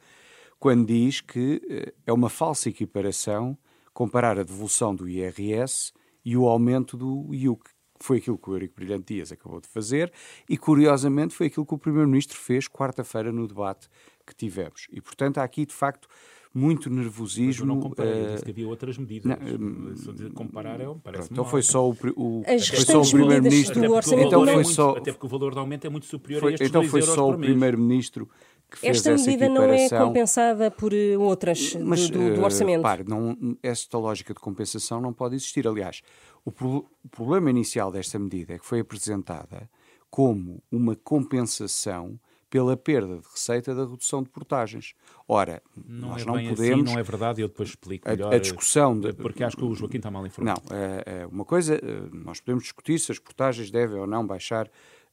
quando 0.61 0.87
diz 0.87 1.23
que 1.23 1.63
é 2.07 2.13
uma 2.13 2.29
falsa 2.29 2.69
equiparação 2.69 3.57
comparar 3.95 4.39
a 4.39 4.43
devolução 4.43 4.95
do 4.95 5.09
IRS 5.09 5.93
e 6.23 6.37
o 6.37 6.47
aumento 6.47 6.95
do 6.95 7.35
IUC 7.35 7.78
foi 8.01 8.19
aquilo 8.19 8.39
que 8.39 8.51
o 8.51 8.55
Eurico 8.55 8.75
Brilhante 8.77 9.15
Dias 9.15 9.33
acabou 9.33 9.61
de 9.61 9.69
fazer 9.69 10.13
e, 10.49 10.57
curiosamente, 10.57 11.35
foi 11.35 11.47
aquilo 11.47 11.67
que 11.67 11.75
o 11.75 11.79
Primeiro-Ministro 11.79 12.39
fez 12.39 12.69
quarta-feira 12.69 13.33
no 13.33 13.47
debate 13.47 13.89
que 14.27 14.35
tivemos. 14.35 14.87
E, 14.93 15.01
portanto, 15.01 15.39
há 15.39 15.45
aqui, 15.45 15.65
de 15.65 15.75
facto, 15.75 16.09
muito 16.53 16.91
nervosismo. 16.91 17.47
Mas 17.47 17.59
eu 17.59 17.67
não 17.67 17.81
comparei, 17.81 18.13
uh, 18.13 18.33
disse 18.33 18.45
que 18.45 18.51
havia 18.51 18.69
outras 18.69 18.99
medidas. 18.99 19.25
Não, 19.25 19.37
uh, 19.37 20.33
comparar 20.33 20.81
é, 20.81 20.87
parece 21.03 21.29
Então 21.31 21.45
foi 21.45 21.63
só 21.63 21.89
o, 21.89 21.97
o, 22.17 22.43
As 22.47 22.69
foi 22.69 22.79
só 22.81 23.01
o 23.01 23.11
primeiro-ministro. 23.11 23.85
Então 24.21 24.47
foi 24.47 24.65
só 24.65 24.91
até 24.97 25.13
porque 25.13 25.27
o 25.27 25.29
valor 25.29 25.53
de 25.53 25.59
aumento 25.59 25.87
é 25.87 25.91
muito 25.91 26.07
superior 26.07 26.41
foi, 26.41 26.53
a 26.53 26.55
estes 26.55 26.69
Então 26.69 26.85
foi 26.85 27.03
só 27.03 27.31
o 27.31 27.39
primeiro-ministro 27.39 28.29
que 28.71 28.79
fez 28.81 28.99
esta 28.99 29.17
medida 29.17 29.49
não 29.49 29.65
é 29.73 29.89
compensada 29.89 30.71
por 30.71 30.93
eh, 30.93 31.17
outras 31.17 31.75
Mas, 31.77 32.11
do, 32.11 32.19
do, 32.19 32.35
do 32.35 32.43
orçamento. 32.43 32.85
Uh, 32.85 33.09
não, 33.09 33.57
esta 33.63 33.97
lógica 33.97 34.35
de 34.35 34.41
compensação 34.41 35.01
não 35.01 35.13
pode 35.13 35.37
existir. 35.37 35.67
Aliás, 35.67 36.03
o, 36.45 36.53
pro, 36.53 36.87
o 37.05 37.09
problema 37.09 37.51
inicial 37.51 37.91
desta 37.91 38.19
medida 38.19 38.55
é 38.55 38.59
que 38.59 38.67
foi 38.67 38.81
apresentada 38.81 39.69
como 40.11 40.63
uma 40.71 40.97
compensação 40.97 42.19
pela 42.51 42.77
perda 42.77 43.19
de 43.19 43.29
receita 43.31 43.75
da 43.75 43.85
redução 43.85 44.23
de 44.23 44.31
portagens. 44.31 44.95
Ora, 45.27 45.63
não 45.87 46.11
nós 46.11 46.23
é 46.23 46.25
não 46.25 46.35
assim, 46.35 46.49
podemos. 46.49 46.85
Assim, 46.85 46.95
não 46.95 46.99
é 46.99 47.03
verdade, 47.03 47.43
eu 47.43 47.49
depois 47.49 47.69
explico 47.69 48.09
melhor. 48.09 48.33
A, 48.33 48.37
a 48.37 48.39
discussão. 48.39 48.99
De, 48.99 49.13
porque 49.13 49.45
acho 49.45 49.57
que 49.57 49.65
o 49.65 49.75
Joaquim 49.75 49.99
está 49.99 50.11
mal 50.11 50.27
informado. 50.27 50.63
Não, 50.71 50.77
é, 50.77 51.03
é 51.23 51.27
uma 51.27 51.45
coisa, 51.45 51.75
eh, 51.75 52.09
nós 52.11 52.41
podemos 52.41 52.65
discutir 52.65 52.99
se 52.99 53.13
as 53.13 53.19
portagens 53.19 53.71
devem 53.71 53.99
ou 53.99 54.07
não 54.07 54.27
baixar. 54.27 54.71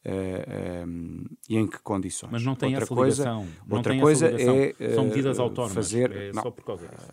Eh, 0.07 0.85
um, 0.87 1.25
e 1.49 1.57
em 1.57 1.67
que 1.67 1.79
condições? 1.79 2.31
Mas 2.31 2.43
não 2.43 2.55
tem 2.55 2.75
outra 2.75 2.85
essa 2.85 2.93
ligação. 2.93 3.41
Ligação. 3.41 3.77
Outra 3.77 3.99
coisa 3.99 4.27
é. 4.27 4.93
São 4.93 5.05
medidas 5.05 5.39
autónomas. 5.39 5.73
Fazer, 5.73 6.11
é 6.11 6.31
não, 6.31 6.43
só 6.43 6.51
por 6.51 6.63
causa 6.63 6.87
disso 6.87 7.07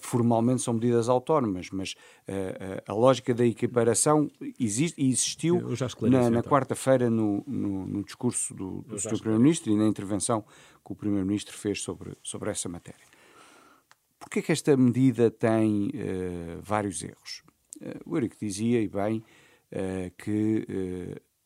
formalmente 0.00 0.62
são 0.62 0.74
medidas 0.74 1.08
autónomas, 1.08 1.70
mas 1.70 1.94
uh, 2.28 2.82
a 2.86 2.92
lógica 2.92 3.34
da 3.34 3.44
equiparação 3.44 4.30
existe 4.58 5.00
e 5.00 5.08
existiu 5.08 5.60
na, 6.02 6.30
na 6.30 6.38
então. 6.38 6.42
quarta-feira 6.42 7.10
no, 7.10 7.42
no, 7.46 7.86
no, 7.86 8.04
discurso 8.04 8.54
do, 8.54 8.82
do 8.82 8.98
Sr. 8.98 9.18
Primeiro-Ministro 9.18 9.72
e 9.72 9.76
na 9.76 9.86
intervenção 9.86 10.42
que 10.84 10.92
o 10.92 10.94
Primeiro-Ministro 10.94 11.56
fez 11.56 11.80
sobre, 11.82 12.16
sobre 12.22 12.50
essa 12.50 12.68
matéria. 12.68 13.06
Porquê 14.18 14.40
é 14.40 14.42
que 14.42 14.52
esta 14.52 14.76
medida 14.76 15.30
tem 15.30 15.88
uh, 15.88 16.60
vários 16.62 17.02
erros? 17.02 17.42
Uh, 17.80 18.10
o 18.10 18.16
Eurico 18.16 18.36
dizia, 18.40 18.80
e 18.80 18.88
bem, 18.88 19.22
que 20.16 20.66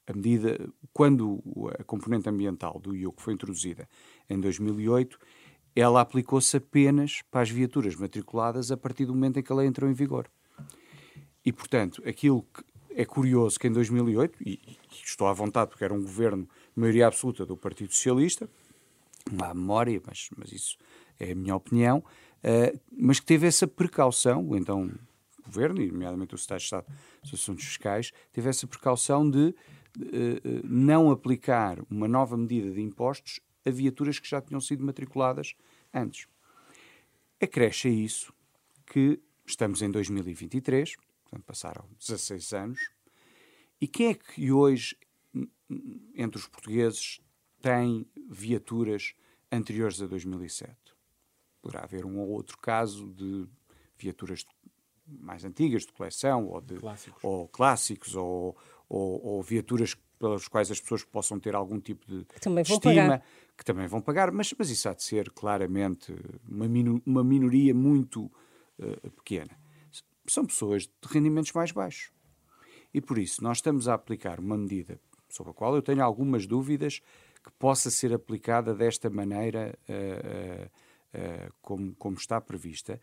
a 0.06 0.12
medida, 0.12 0.58
quando 0.92 1.42
a 1.78 1.82
componente 1.84 2.28
ambiental 2.28 2.78
do 2.78 2.94
IUC 2.94 3.20
foi 3.20 3.34
introduzida 3.34 3.88
em 4.28 4.38
2008, 4.38 5.18
ela 5.74 6.00
aplicou-se 6.00 6.56
apenas 6.56 7.22
para 7.30 7.42
as 7.42 7.50
viaturas 7.50 7.94
matriculadas 7.96 8.70
a 8.70 8.76
partir 8.76 9.06
do 9.06 9.14
momento 9.14 9.38
em 9.38 9.42
que 9.42 9.50
ela 9.50 9.64
entrou 9.64 9.90
em 9.90 9.94
vigor. 9.94 10.28
E, 11.44 11.52
portanto, 11.52 12.02
aquilo 12.06 12.42
que 12.42 12.62
é 12.94 13.04
curioso 13.04 13.58
que 13.58 13.66
em 13.66 13.72
2008, 13.72 14.38
e, 14.44 14.60
e 14.64 14.78
estou 15.04 15.26
à 15.26 15.32
vontade 15.32 15.70
porque 15.70 15.84
era 15.84 15.94
um 15.94 16.02
governo 16.02 16.44
de 16.44 16.80
maioria 16.80 17.06
absoluta 17.06 17.46
do 17.46 17.56
Partido 17.56 17.92
Socialista, 17.92 18.48
não 19.30 19.44
há 19.44 19.54
memória, 19.54 20.00
mas, 20.06 20.28
mas 20.36 20.52
isso 20.52 20.76
é 21.18 21.32
a 21.32 21.34
minha 21.34 21.56
opinião, 21.56 21.98
uh, 21.98 22.80
mas 22.90 23.18
que 23.18 23.26
teve 23.26 23.46
essa 23.46 23.66
precaução, 23.66 24.56
então 24.56 24.90
Governo, 25.44 25.82
e 25.82 25.90
nomeadamente 25.90 26.34
o 26.34 26.36
Estado 26.36 26.58
de 26.58 26.64
Estado 26.64 26.86
dos 27.22 27.34
Assuntos 27.34 27.64
Fiscais, 27.64 28.12
teve 28.32 28.48
essa 28.48 28.66
precaução 28.66 29.28
de 29.28 29.48
uh, 29.48 29.54
não 30.64 31.10
aplicar 31.10 31.78
uma 31.90 32.06
nova 32.06 32.36
medida 32.36 32.70
de 32.70 32.80
impostos 32.80 33.40
a 33.64 33.70
viaturas 33.70 34.18
que 34.18 34.28
já 34.28 34.40
tinham 34.40 34.60
sido 34.60 34.84
matriculadas 34.84 35.54
antes. 35.92 36.26
Acresce 37.40 37.88
a 37.88 37.90
isso 37.90 38.32
que 38.86 39.20
estamos 39.46 39.82
em 39.82 39.90
2023, 39.90 40.96
portanto 40.96 41.44
passaram 41.44 41.88
16 41.98 42.52
anos, 42.52 42.80
e 43.80 43.88
quem 43.88 44.10
é 44.10 44.14
que 44.14 44.52
hoje, 44.52 44.96
entre 46.14 46.38
os 46.38 46.46
portugueses, 46.46 47.20
tem 47.60 48.06
viaturas 48.28 49.14
anteriores 49.50 50.00
a 50.00 50.06
2007? 50.06 50.76
Poderá 51.60 51.84
haver 51.84 52.04
um 52.04 52.18
ou 52.18 52.28
outro 52.28 52.58
caso 52.58 53.12
de 53.12 53.48
viaturas 53.98 54.44
mais 55.06 55.44
antigas, 55.44 55.84
de 55.84 55.92
coleção, 55.92 56.46
ou, 56.46 56.60
de, 56.60 56.76
clássicos, 56.76 57.24
ou, 57.24 57.48
clássicos 57.48 58.14
ou, 58.14 58.56
ou, 58.88 59.24
ou, 59.24 59.42
viaturas 59.42 59.96
pelas 60.22 60.46
quais 60.46 60.70
as 60.70 60.80
pessoas 60.80 61.02
possam 61.02 61.40
ter 61.40 61.52
algum 61.52 61.80
tipo 61.80 62.06
de 62.06 62.24
também 62.40 62.62
estima, 62.62 62.80
pagar. 62.80 63.24
que 63.58 63.64
também 63.64 63.88
vão 63.88 64.00
pagar, 64.00 64.30
mas, 64.30 64.54
mas 64.56 64.70
isso 64.70 64.88
há 64.88 64.94
de 64.94 65.02
ser 65.02 65.28
claramente 65.32 66.14
uma, 66.48 66.68
minu, 66.68 67.02
uma 67.04 67.24
minoria 67.24 67.74
muito 67.74 68.30
uh, 68.78 69.10
pequena. 69.16 69.50
São 70.28 70.46
pessoas 70.46 70.84
de 70.84 71.08
rendimentos 71.08 71.50
mais 71.50 71.72
baixos. 71.72 72.12
E 72.94 73.00
por 73.00 73.18
isso 73.18 73.42
nós 73.42 73.58
estamos 73.58 73.88
a 73.88 73.94
aplicar 73.94 74.38
uma 74.38 74.56
medida 74.56 75.00
sobre 75.28 75.50
a 75.50 75.54
qual 75.54 75.74
eu 75.74 75.82
tenho 75.82 76.04
algumas 76.04 76.46
dúvidas 76.46 77.00
que 77.42 77.50
possa 77.58 77.90
ser 77.90 78.14
aplicada 78.14 78.72
desta 78.72 79.10
maneira 79.10 79.76
uh, 79.88 80.66
uh, 80.66 81.52
como, 81.60 81.96
como 81.96 82.16
está 82.16 82.40
prevista 82.40 83.00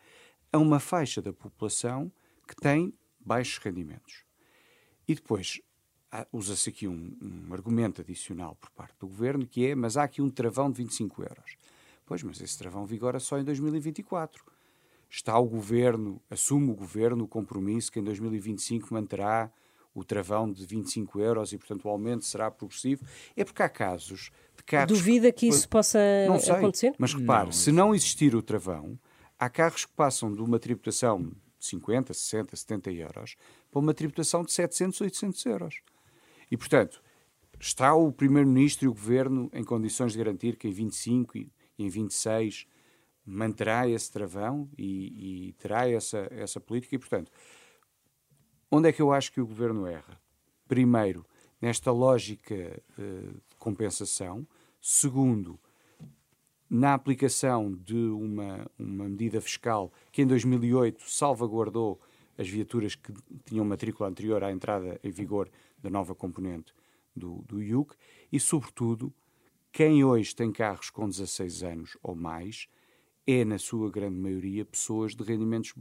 a 0.53 0.57
uma 0.57 0.79
faixa 0.79 1.21
da 1.21 1.33
população 1.33 2.09
que 2.47 2.55
tem 2.55 2.93
baixos 3.19 3.57
rendimentos. 3.57 4.23
E 5.05 5.15
depois 5.15 5.59
usa-se 6.31 6.69
aqui 6.69 6.87
um, 6.87 7.15
um, 7.21 7.53
argumento 7.53 8.01
adicional 8.01 8.55
por 8.55 8.69
parte 8.71 8.95
do 8.99 9.07
governo 9.07 9.45
que 9.45 9.67
é, 9.67 9.75
mas 9.75 9.97
há 9.97 10.03
aqui 10.03 10.21
um 10.21 10.29
travão 10.29 10.71
de 10.71 10.77
25 10.77 11.21
euros. 11.23 11.57
Pois, 12.05 12.23
mas 12.23 12.41
esse 12.41 12.57
travão 12.57 12.85
vigora 12.85 13.19
só 13.19 13.37
em 13.37 13.43
2024. 13.43 14.43
Está 15.09 15.37
o 15.37 15.45
governo, 15.45 16.21
assume 16.29 16.71
o 16.71 16.75
governo 16.75 17.23
o 17.23 17.27
compromisso 17.27 17.91
que 17.91 17.99
em 17.99 18.03
2025 18.03 18.93
manterá 18.93 19.51
o 19.93 20.03
travão 20.03 20.51
de 20.51 20.65
25 20.65 21.19
euros 21.19 21.51
e, 21.51 21.57
portanto, 21.57 21.85
o 21.85 21.89
aumento 21.89 22.25
será 22.25 22.49
progressivo. 22.49 23.05
É 23.35 23.43
porque 23.43 23.61
há 23.61 23.69
casos 23.69 24.31
de 24.55 24.63
carros. 24.63 24.97
Duvida 24.97 25.31
que 25.31 25.47
isso 25.47 25.67
possa 25.67 25.99
não 26.27 26.39
sei, 26.39 26.53
acontecer? 26.53 26.93
Mas 26.97 27.13
repare, 27.13 27.45
não, 27.45 27.51
se 27.51 27.71
não 27.71 27.95
existir 27.95 28.35
o 28.35 28.41
travão, 28.41 28.97
há 29.37 29.49
carros 29.49 29.85
que 29.85 29.93
passam 29.93 30.33
de 30.33 30.41
uma 30.41 30.59
tributação 30.59 31.23
de 31.59 31.65
50, 31.65 32.13
60, 32.13 32.55
70 32.55 32.91
euros 32.91 33.35
para 33.69 33.79
uma 33.79 33.93
tributação 33.93 34.43
de 34.43 34.51
700, 34.51 35.01
800 35.01 35.45
euros. 35.45 35.81
E, 36.49 36.57
portanto, 36.57 37.01
está 37.59 37.93
o 37.93 38.11
Primeiro-Ministro 38.11 38.85
e 38.85 38.87
o 38.87 38.93
Governo 38.93 39.49
em 39.53 39.63
condições 39.63 40.13
de 40.13 40.17
garantir 40.17 40.55
que 40.55 40.67
em 40.67 40.71
25 40.71 41.37
e 41.37 41.51
em 41.77 41.89
26 41.89 42.65
manterá 43.25 43.87
esse 43.87 44.11
travão 44.11 44.69
e, 44.77 45.49
e 45.49 45.53
terá 45.53 45.87
essa, 45.87 46.27
essa 46.31 46.59
política. 46.59 46.95
E, 46.95 46.99
portanto, 46.99 47.31
onde 48.71 48.89
é 48.89 48.91
que 48.91 49.01
eu 49.01 49.11
acho 49.11 49.31
que 49.31 49.41
o 49.41 49.47
Governo 49.47 49.85
erra? 49.85 50.19
Primeiro, 50.67 51.25
nesta 51.61 51.91
lógica 51.91 52.81
uh, 52.97 53.33
de 53.49 53.55
compensação. 53.57 54.47
Segundo, 54.81 55.59
na 56.69 56.93
aplicação 56.93 57.73
de 57.73 57.97
uma, 57.97 58.69
uma 58.77 59.09
medida 59.09 59.41
fiscal 59.41 59.91
que 60.11 60.21
em 60.21 60.27
2008 60.27 61.09
salvaguardou 61.09 61.99
as 62.37 62.47
viaturas 62.47 62.95
que 62.95 63.11
tinham 63.43 63.65
matrícula 63.65 64.07
anterior 64.07 64.43
à 64.43 64.51
entrada 64.51 64.99
em 65.03 65.11
vigor 65.11 65.49
da 65.81 65.89
nova 65.89 66.13
componente 66.15 66.73
do, 67.15 67.43
do 67.43 67.61
IUC 67.61 67.95
e, 68.31 68.39
sobretudo, 68.39 69.13
quem 69.71 70.03
hoje 70.03 70.35
tem 70.35 70.51
carros 70.51 70.89
com 70.89 71.07
16 71.07 71.63
anos 71.63 71.97
ou 72.01 72.15
mais 72.15 72.67
é, 73.25 73.45
na 73.45 73.59
sua 73.59 73.91
grande 73.91 74.17
maioria, 74.17 74.65
pessoas 74.65 75.15
de 75.15 75.23
rendimentos 75.23 75.73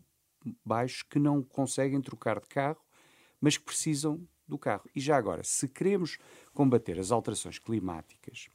baixos 0.65 1.03
que 1.03 1.19
não 1.19 1.43
conseguem 1.43 2.01
trocar 2.01 2.41
de 2.41 2.47
carro, 2.47 2.81
mas 3.41 3.57
que 3.57 3.65
precisam 3.65 4.27
do 4.47 4.59
carro. 4.59 4.89
E 4.95 5.01
já 5.01 5.17
agora, 5.17 5.43
se 5.45 5.69
queremos 5.69 6.19
combater 6.53 6.99
as 6.99 7.11
alterações 7.11 7.59
climáticas, 7.59 8.49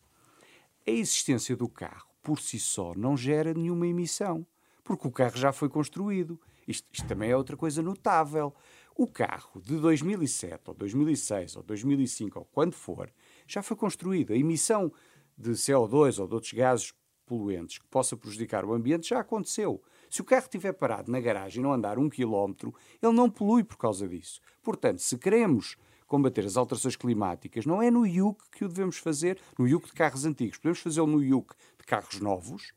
a 0.85 0.91
existência 0.91 1.55
do 1.55 1.69
carro 1.69 2.09
por 2.21 2.39
si 2.39 2.59
só 2.59 2.93
não 2.95 3.17
gera 3.17 3.53
nenhuma 3.53 3.87
emissão, 3.87 4.45
porque 4.83 5.07
o 5.07 5.11
carro 5.11 5.37
já 5.37 5.51
foi 5.51 5.69
construído. 5.69 6.39
Isto, 6.67 6.87
isto, 6.91 7.07
também 7.07 7.29
é 7.29 7.37
outra 7.37 7.57
coisa 7.57 7.81
notável. 7.81 8.53
O 8.95 9.07
carro 9.07 9.59
de 9.59 9.77
2007 9.77 10.61
ou 10.67 10.73
2006 10.75 11.55
ou 11.55 11.63
2005 11.63 12.39
ou 12.39 12.45
quando 12.45 12.73
for 12.73 13.11
já 13.47 13.63
foi 13.63 13.75
construído. 13.75 14.33
A 14.33 14.37
emissão 14.37 14.91
de 15.37 15.51
CO2 15.51 16.19
ou 16.19 16.27
de 16.27 16.33
outros 16.35 16.53
gases 16.53 16.93
poluentes 17.25 17.79
que 17.79 17.87
possa 17.87 18.15
prejudicar 18.15 18.63
o 18.65 18.73
ambiente 18.73 19.09
já 19.09 19.19
aconteceu. 19.19 19.81
Se 20.09 20.21
o 20.21 20.23
carro 20.23 20.43
estiver 20.43 20.73
parado 20.73 21.11
na 21.11 21.19
garagem 21.19 21.59
e 21.59 21.63
não 21.63 21.73
andar 21.73 21.97
um 21.97 22.09
quilómetro, 22.09 22.73
ele 23.01 23.13
não 23.13 23.29
polui 23.29 23.63
por 23.63 23.77
causa 23.77 24.07
disso. 24.07 24.39
Portanto, 24.61 24.99
se 24.99 25.17
queremos 25.17 25.75
combater 26.05 26.45
as 26.45 26.57
alterações 26.57 26.95
climáticas, 26.95 27.65
não 27.65 27.81
é 27.81 27.89
no 27.89 28.05
IUC 28.05 28.43
que 28.51 28.65
o 28.65 28.67
devemos 28.67 28.97
fazer, 28.97 29.39
no 29.57 29.67
IUC 29.67 29.87
de 29.87 29.93
carros 29.93 30.25
antigos. 30.25 30.59
Podemos 30.59 30.79
fazê-lo 30.79 31.07
no 31.07 31.23
IUC 31.23 31.55
de 31.79 31.85
carros 31.85 32.19
novos, 32.19 32.73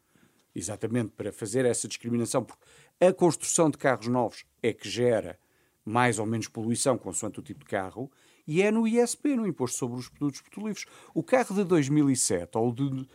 exatamente 0.54 1.10
para 1.10 1.30
fazer 1.30 1.66
essa 1.66 1.86
discriminação, 1.86 2.42
porque 2.42 2.64
a 2.98 3.12
construção 3.12 3.68
de 3.68 3.76
carros 3.76 4.06
novos 4.06 4.46
é 4.62 4.72
que 4.72 4.88
gera 4.88 5.38
mais 5.86 6.18
ou 6.18 6.26
menos 6.26 6.48
poluição, 6.48 6.98
consoante 6.98 7.38
o 7.38 7.42
tipo 7.42 7.60
de 7.60 7.66
carro, 7.66 8.10
e 8.46 8.60
é 8.60 8.70
no 8.70 8.86
ISP, 8.86 9.36
no 9.36 9.46
Imposto 9.46 9.78
sobre 9.78 9.98
os 9.98 10.08
Produtos 10.08 10.40
Petrolíferos. 10.40 10.86
O 11.14 11.22
carro 11.22 11.54
de 11.54 11.64
2007 11.64 12.58
ou 12.58 12.72
de 12.72 13.06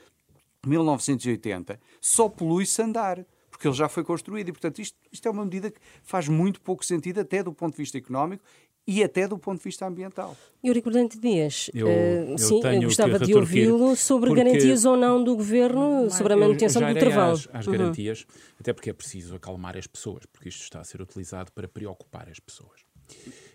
1980 0.66 1.80
só 2.00 2.28
polui 2.28 2.66
se 2.66 2.82
andar 2.82 3.26
porque 3.50 3.68
ele 3.68 3.76
já 3.76 3.88
foi 3.88 4.04
construído 4.04 4.50
e, 4.50 4.52
portanto, 4.52 4.80
isto, 4.80 4.98
isto, 5.12 5.28
é 5.28 5.30
uma 5.30 5.44
medida 5.44 5.70
que 5.70 5.80
faz 6.02 6.28
muito 6.28 6.60
pouco 6.62 6.84
sentido, 6.84 7.20
até 7.20 7.44
do 7.44 7.54
ponto 7.54 7.74
de 7.74 7.78
vista 7.78 7.98
económico 7.98 8.44
e 8.88 9.04
até 9.04 9.28
do 9.28 9.38
ponto 9.38 9.58
de 9.58 9.64
vista 9.64 9.86
ambiental. 9.86 10.36
Eurico 10.64 10.90
Bordante 10.90 11.20
Dias, 11.20 11.70
eu, 11.74 11.88
uh, 11.88 11.90
eu 12.32 12.38
sim, 12.38 12.62
eu 12.64 12.82
gostava 12.84 13.20
de 13.20 13.34
ouvi-lo 13.34 13.96
sobre 13.96 14.34
garantias 14.34 14.86
ou 14.86 14.98
não 14.98 15.24
do 15.24 15.36
governo 15.36 16.10
sobre 16.10 16.34
a 16.34 16.38
manutenção 16.38 16.82
do 16.82 17.00
travão. 17.00 17.32
Às, 17.32 17.48
às 17.54 17.66
uhum. 17.66 17.74
garantias, 17.74 18.26
até 18.60 18.74
porque 18.74 18.90
é 18.90 18.94
preciso 18.94 19.36
acalmar 19.36 19.78
as 19.78 19.88
pessoas, 19.88 20.26
porque 20.32 20.50
isto 20.50 20.64
está 20.64 20.80
a 20.82 20.84
ser 20.84 21.02
utilizado 21.02 21.52
para 21.52 21.68
preocupar 21.68 22.30
as 22.30 22.40
pessoas. 22.40 22.82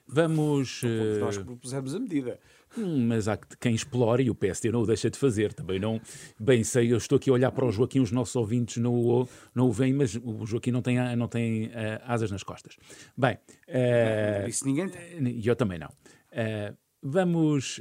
Vamos. 0.07 0.83
Uh... 0.83 1.21
Nós 1.21 1.39
propusemos 1.39 1.95
a 1.95 1.99
medida. 1.99 2.39
Hum, 2.79 3.07
mas 3.07 3.27
há 3.27 3.37
quem 3.37 3.75
explore 3.75 4.23
e 4.23 4.31
o 4.31 4.35
PSD 4.35 4.71
não 4.71 4.83
o 4.83 4.87
deixa 4.87 5.11
de 5.11 5.19
fazer. 5.19 5.53
Também 5.53 5.79
não. 5.79 6.01
Bem, 6.39 6.63
sei, 6.63 6.93
eu 6.93 6.97
estou 6.97 7.17
aqui 7.17 7.31
a 7.31 7.33
olhar 7.33 7.51
para 7.51 7.65
o 7.65 7.73
Joaquim, 7.73 8.01
os 8.01 8.13
nossos 8.13 8.37
ouvintes 8.37 8.77
não 8.77 8.95
o, 8.95 9.29
não 9.55 9.69
o 9.69 9.73
veem, 9.73 9.93
mas 9.93 10.15
o 10.15 10.47
Joaquim 10.47 10.71
não 10.71 10.83
tem, 10.83 10.97
não 11.17 11.29
tem 11.29 11.67
uh, 11.67 11.71
asas 12.05 12.31
nas 12.31 12.43
costas. 12.43 12.77
Bem. 13.17 13.39
Uh, 13.69 14.49
isso 14.49 14.65
ninguém 14.65 14.89
tem. 14.89 15.27
E 15.29 15.47
eu 15.47 15.57
também 15.57 15.79
não. 15.79 15.89
Uh, 15.89 16.77
vamos 17.03 17.81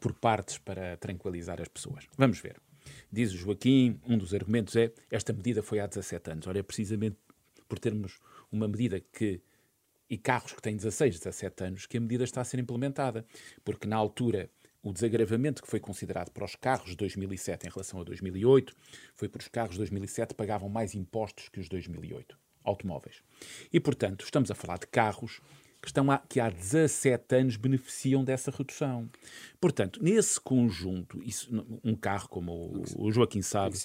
por 0.00 0.14
partes 0.14 0.58
para 0.58 0.96
tranquilizar 0.96 1.60
as 1.60 1.68
pessoas. 1.68 2.06
Vamos 2.16 2.38
ver. 2.40 2.56
Diz 3.10 3.32
o 3.32 3.36
Joaquim, 3.36 4.00
um 4.08 4.16
dos 4.16 4.32
argumentos 4.32 4.74
é 4.74 4.90
esta 5.10 5.32
medida 5.32 5.62
foi 5.62 5.80
há 5.80 5.86
17 5.86 6.30
anos. 6.30 6.46
Olha, 6.46 6.64
precisamente 6.64 7.16
por 7.68 7.78
termos 7.78 8.18
uma 8.50 8.66
medida 8.66 9.00
que 9.00 9.42
e 10.12 10.18
carros 10.18 10.52
que 10.52 10.60
têm 10.60 10.76
16, 10.76 11.20
17 11.20 11.64
anos 11.64 11.86
que 11.86 11.96
a 11.96 12.00
medida 12.00 12.22
está 12.22 12.42
a 12.42 12.44
ser 12.44 12.60
implementada. 12.60 13.24
Porque 13.64 13.88
na 13.88 13.96
altura 13.96 14.50
o 14.82 14.92
desagravamento 14.92 15.62
que 15.62 15.68
foi 15.68 15.80
considerado 15.80 16.30
para 16.30 16.44
os 16.44 16.54
carros 16.54 16.90
de 16.90 16.96
2007 16.96 17.66
em 17.66 17.70
relação 17.70 17.98
a 17.98 18.04
2008 18.04 18.76
foi 19.14 19.26
porque 19.30 19.44
os 19.44 19.48
carros 19.48 19.72
de 19.72 19.78
2007 19.78 20.34
pagavam 20.34 20.68
mais 20.68 20.94
impostos 20.94 21.48
que 21.48 21.60
os 21.60 21.64
de 21.64 21.70
2008, 21.70 22.38
automóveis. 22.62 23.22
E, 23.72 23.80
portanto, 23.80 24.22
estamos 24.26 24.50
a 24.50 24.54
falar 24.54 24.78
de 24.78 24.86
carros 24.88 25.40
que, 25.82 25.88
estão 25.88 26.08
há, 26.12 26.18
que 26.18 26.38
há 26.38 26.48
17 26.48 27.34
anos 27.34 27.56
beneficiam 27.56 28.22
dessa 28.22 28.52
redução. 28.52 29.10
Portanto, 29.60 29.98
nesse 30.00 30.40
conjunto, 30.40 31.20
isso, 31.24 31.50
um 31.82 31.96
carro, 31.96 32.28
como 32.28 32.52
o, 32.52 32.84
o 33.06 33.10
Joaquim 33.10 33.42
sabe, 33.42 33.76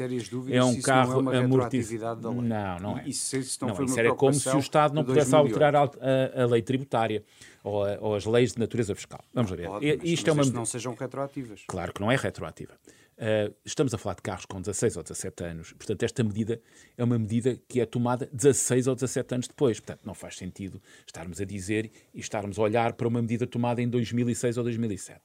é 0.51 0.63
um 0.63 0.80
carro 0.80 1.24
não 1.24 1.34
é 1.34 1.39
amortizado. 1.39 2.32
Não, 2.32 2.80
não 2.80 2.98
é. 3.00 3.10
Isso, 3.10 3.36
isso, 3.38 3.58
não 3.62 3.74
não, 3.74 3.84
isso 3.84 4.00
era 4.00 4.13
como 4.13 4.34
se 4.36 4.48
o 4.56 4.60
Estado 4.60 4.94
não 4.94 5.04
pudesse 5.04 5.32
2008. 5.32 5.54
alterar 5.54 5.75
a, 5.75 6.39
a, 6.39 6.44
a, 6.44 6.46
lei 6.46 6.62
tributária 6.62 7.24
ou, 7.63 7.84
a, 7.84 7.98
ou, 8.00 8.16
as 8.16 8.25
leis 8.25 8.54
de 8.54 8.60
natureza 8.60 8.94
fiscal. 8.94 9.24
Vamos 9.34 9.50
ver. 9.50 9.68
Pode, 9.68 10.00
Isto 10.04 10.30
é 10.30 10.34
uma... 10.34 10.46
não 10.46 10.66
sejam 10.66 10.94
retroativas. 10.94 11.63
Claro 11.68 11.92
que 11.94 12.00
não 12.00 12.12
é 12.12 12.16
retroativa. 12.16 12.74
Uh, 13.17 13.51
estamos 13.65 13.95
a 13.95 13.97
falar 13.97 14.13
de 14.13 14.21
carros 14.21 14.45
com 14.45 14.62
16 14.62 14.95
ou 14.95 15.01
17 15.01 15.43
anos, 15.43 15.74
portanto, 15.74 16.03
esta 16.03 16.24
medida 16.24 16.62
é 16.95 17.03
uma 17.03 17.17
medida 17.17 17.59
que 17.67 17.81
é 17.81 17.86
tomada 17.86 18.29
16 18.31 18.86
ou 18.86 18.93
17 18.93 19.33
anos 19.33 19.47
depois. 19.47 19.79
Portanto, 19.79 20.01
não 20.05 20.13
faz 20.13 20.38
sentido 20.38 20.79
estarmos 21.03 21.41
a 21.41 21.45
dizer 21.45 21.89
e 22.13 22.19
estarmos 22.19 22.59
a 22.59 22.62
olhar 22.62 22.93
para 22.93 23.07
uma 23.07 23.19
medida 23.19 23.47
tomada 23.47 23.81
em 23.81 23.89
2006 23.89 24.57
ou 24.57 24.63
2007. 24.63 25.19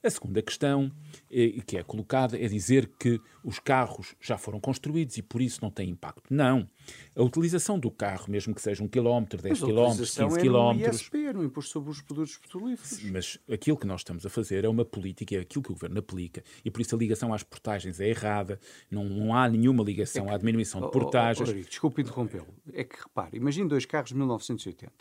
A 0.00 0.08
segunda 0.08 0.40
questão 0.40 0.92
eh, 1.28 1.60
que 1.66 1.76
é 1.76 1.82
colocada 1.82 2.40
é 2.40 2.46
dizer 2.46 2.88
que 2.98 3.20
os 3.42 3.58
carros 3.58 4.14
já 4.20 4.38
foram 4.38 4.60
construídos 4.60 5.16
e 5.16 5.22
por 5.22 5.42
isso 5.42 5.58
não 5.60 5.72
tem 5.72 5.90
impacto. 5.90 6.32
Não. 6.32 6.68
A 7.16 7.22
utilização 7.22 7.78
do 7.80 7.90
carro, 7.90 8.26
mesmo 8.28 8.54
que 8.54 8.62
seja 8.62 8.82
um 8.84 8.86
quilómetro, 8.86 9.42
10 9.42 9.58
quilómetros, 9.58 10.16
15 10.16 10.38
é 10.38 10.40
quilómetros. 10.40 11.00
ISP, 11.00 11.32
no 11.32 11.42
Imposto 11.42 11.72
sobre 11.72 11.90
os 11.90 12.00
Produtos 12.00 12.38
Petrolíferos. 12.38 13.02
Mas 13.10 13.38
aquilo 13.50 13.76
que 13.76 13.86
nós 13.88 14.00
estamos 14.00 14.24
a 14.24 14.30
fazer 14.30 14.64
é 14.64 14.68
uma 14.68 14.84
política, 14.84 15.34
é 15.34 15.40
aquilo 15.40 15.64
que 15.64 15.70
o 15.72 15.74
governo 15.74 15.98
aplica 15.98 16.44
e 16.64 16.70
por 16.70 16.80
isso 16.80 16.94
a 16.94 16.98
ligação 16.98 17.34
às 17.34 17.42
portagens 17.42 17.98
é 17.98 18.08
errada. 18.08 18.60
Não, 18.88 19.04
não 19.04 19.34
há 19.34 19.48
nenhuma 19.48 19.82
ligação 19.82 20.26
é 20.26 20.28
que, 20.28 20.34
à 20.34 20.38
diminuição 20.38 20.80
de 20.80 20.92
portagens. 20.92 21.48
Oh, 21.48 21.52
oh, 21.52 21.68
desculpe 21.68 22.02
interrompê-lo. 22.02 22.54
É 22.72 22.84
que 22.84 22.96
repare, 23.02 23.36
imagine 23.36 23.68
dois 23.68 23.84
carros 23.84 24.10
de 24.10 24.16
1980, 24.16 24.92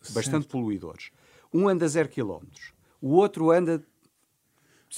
certo. 0.00 0.14
bastante 0.14 0.46
poluidores. 0.46 1.10
Um 1.52 1.68
anda 1.68 1.88
0 1.88 2.08
km, 2.08 2.46
o 3.00 3.10
outro 3.10 3.50
anda 3.50 3.84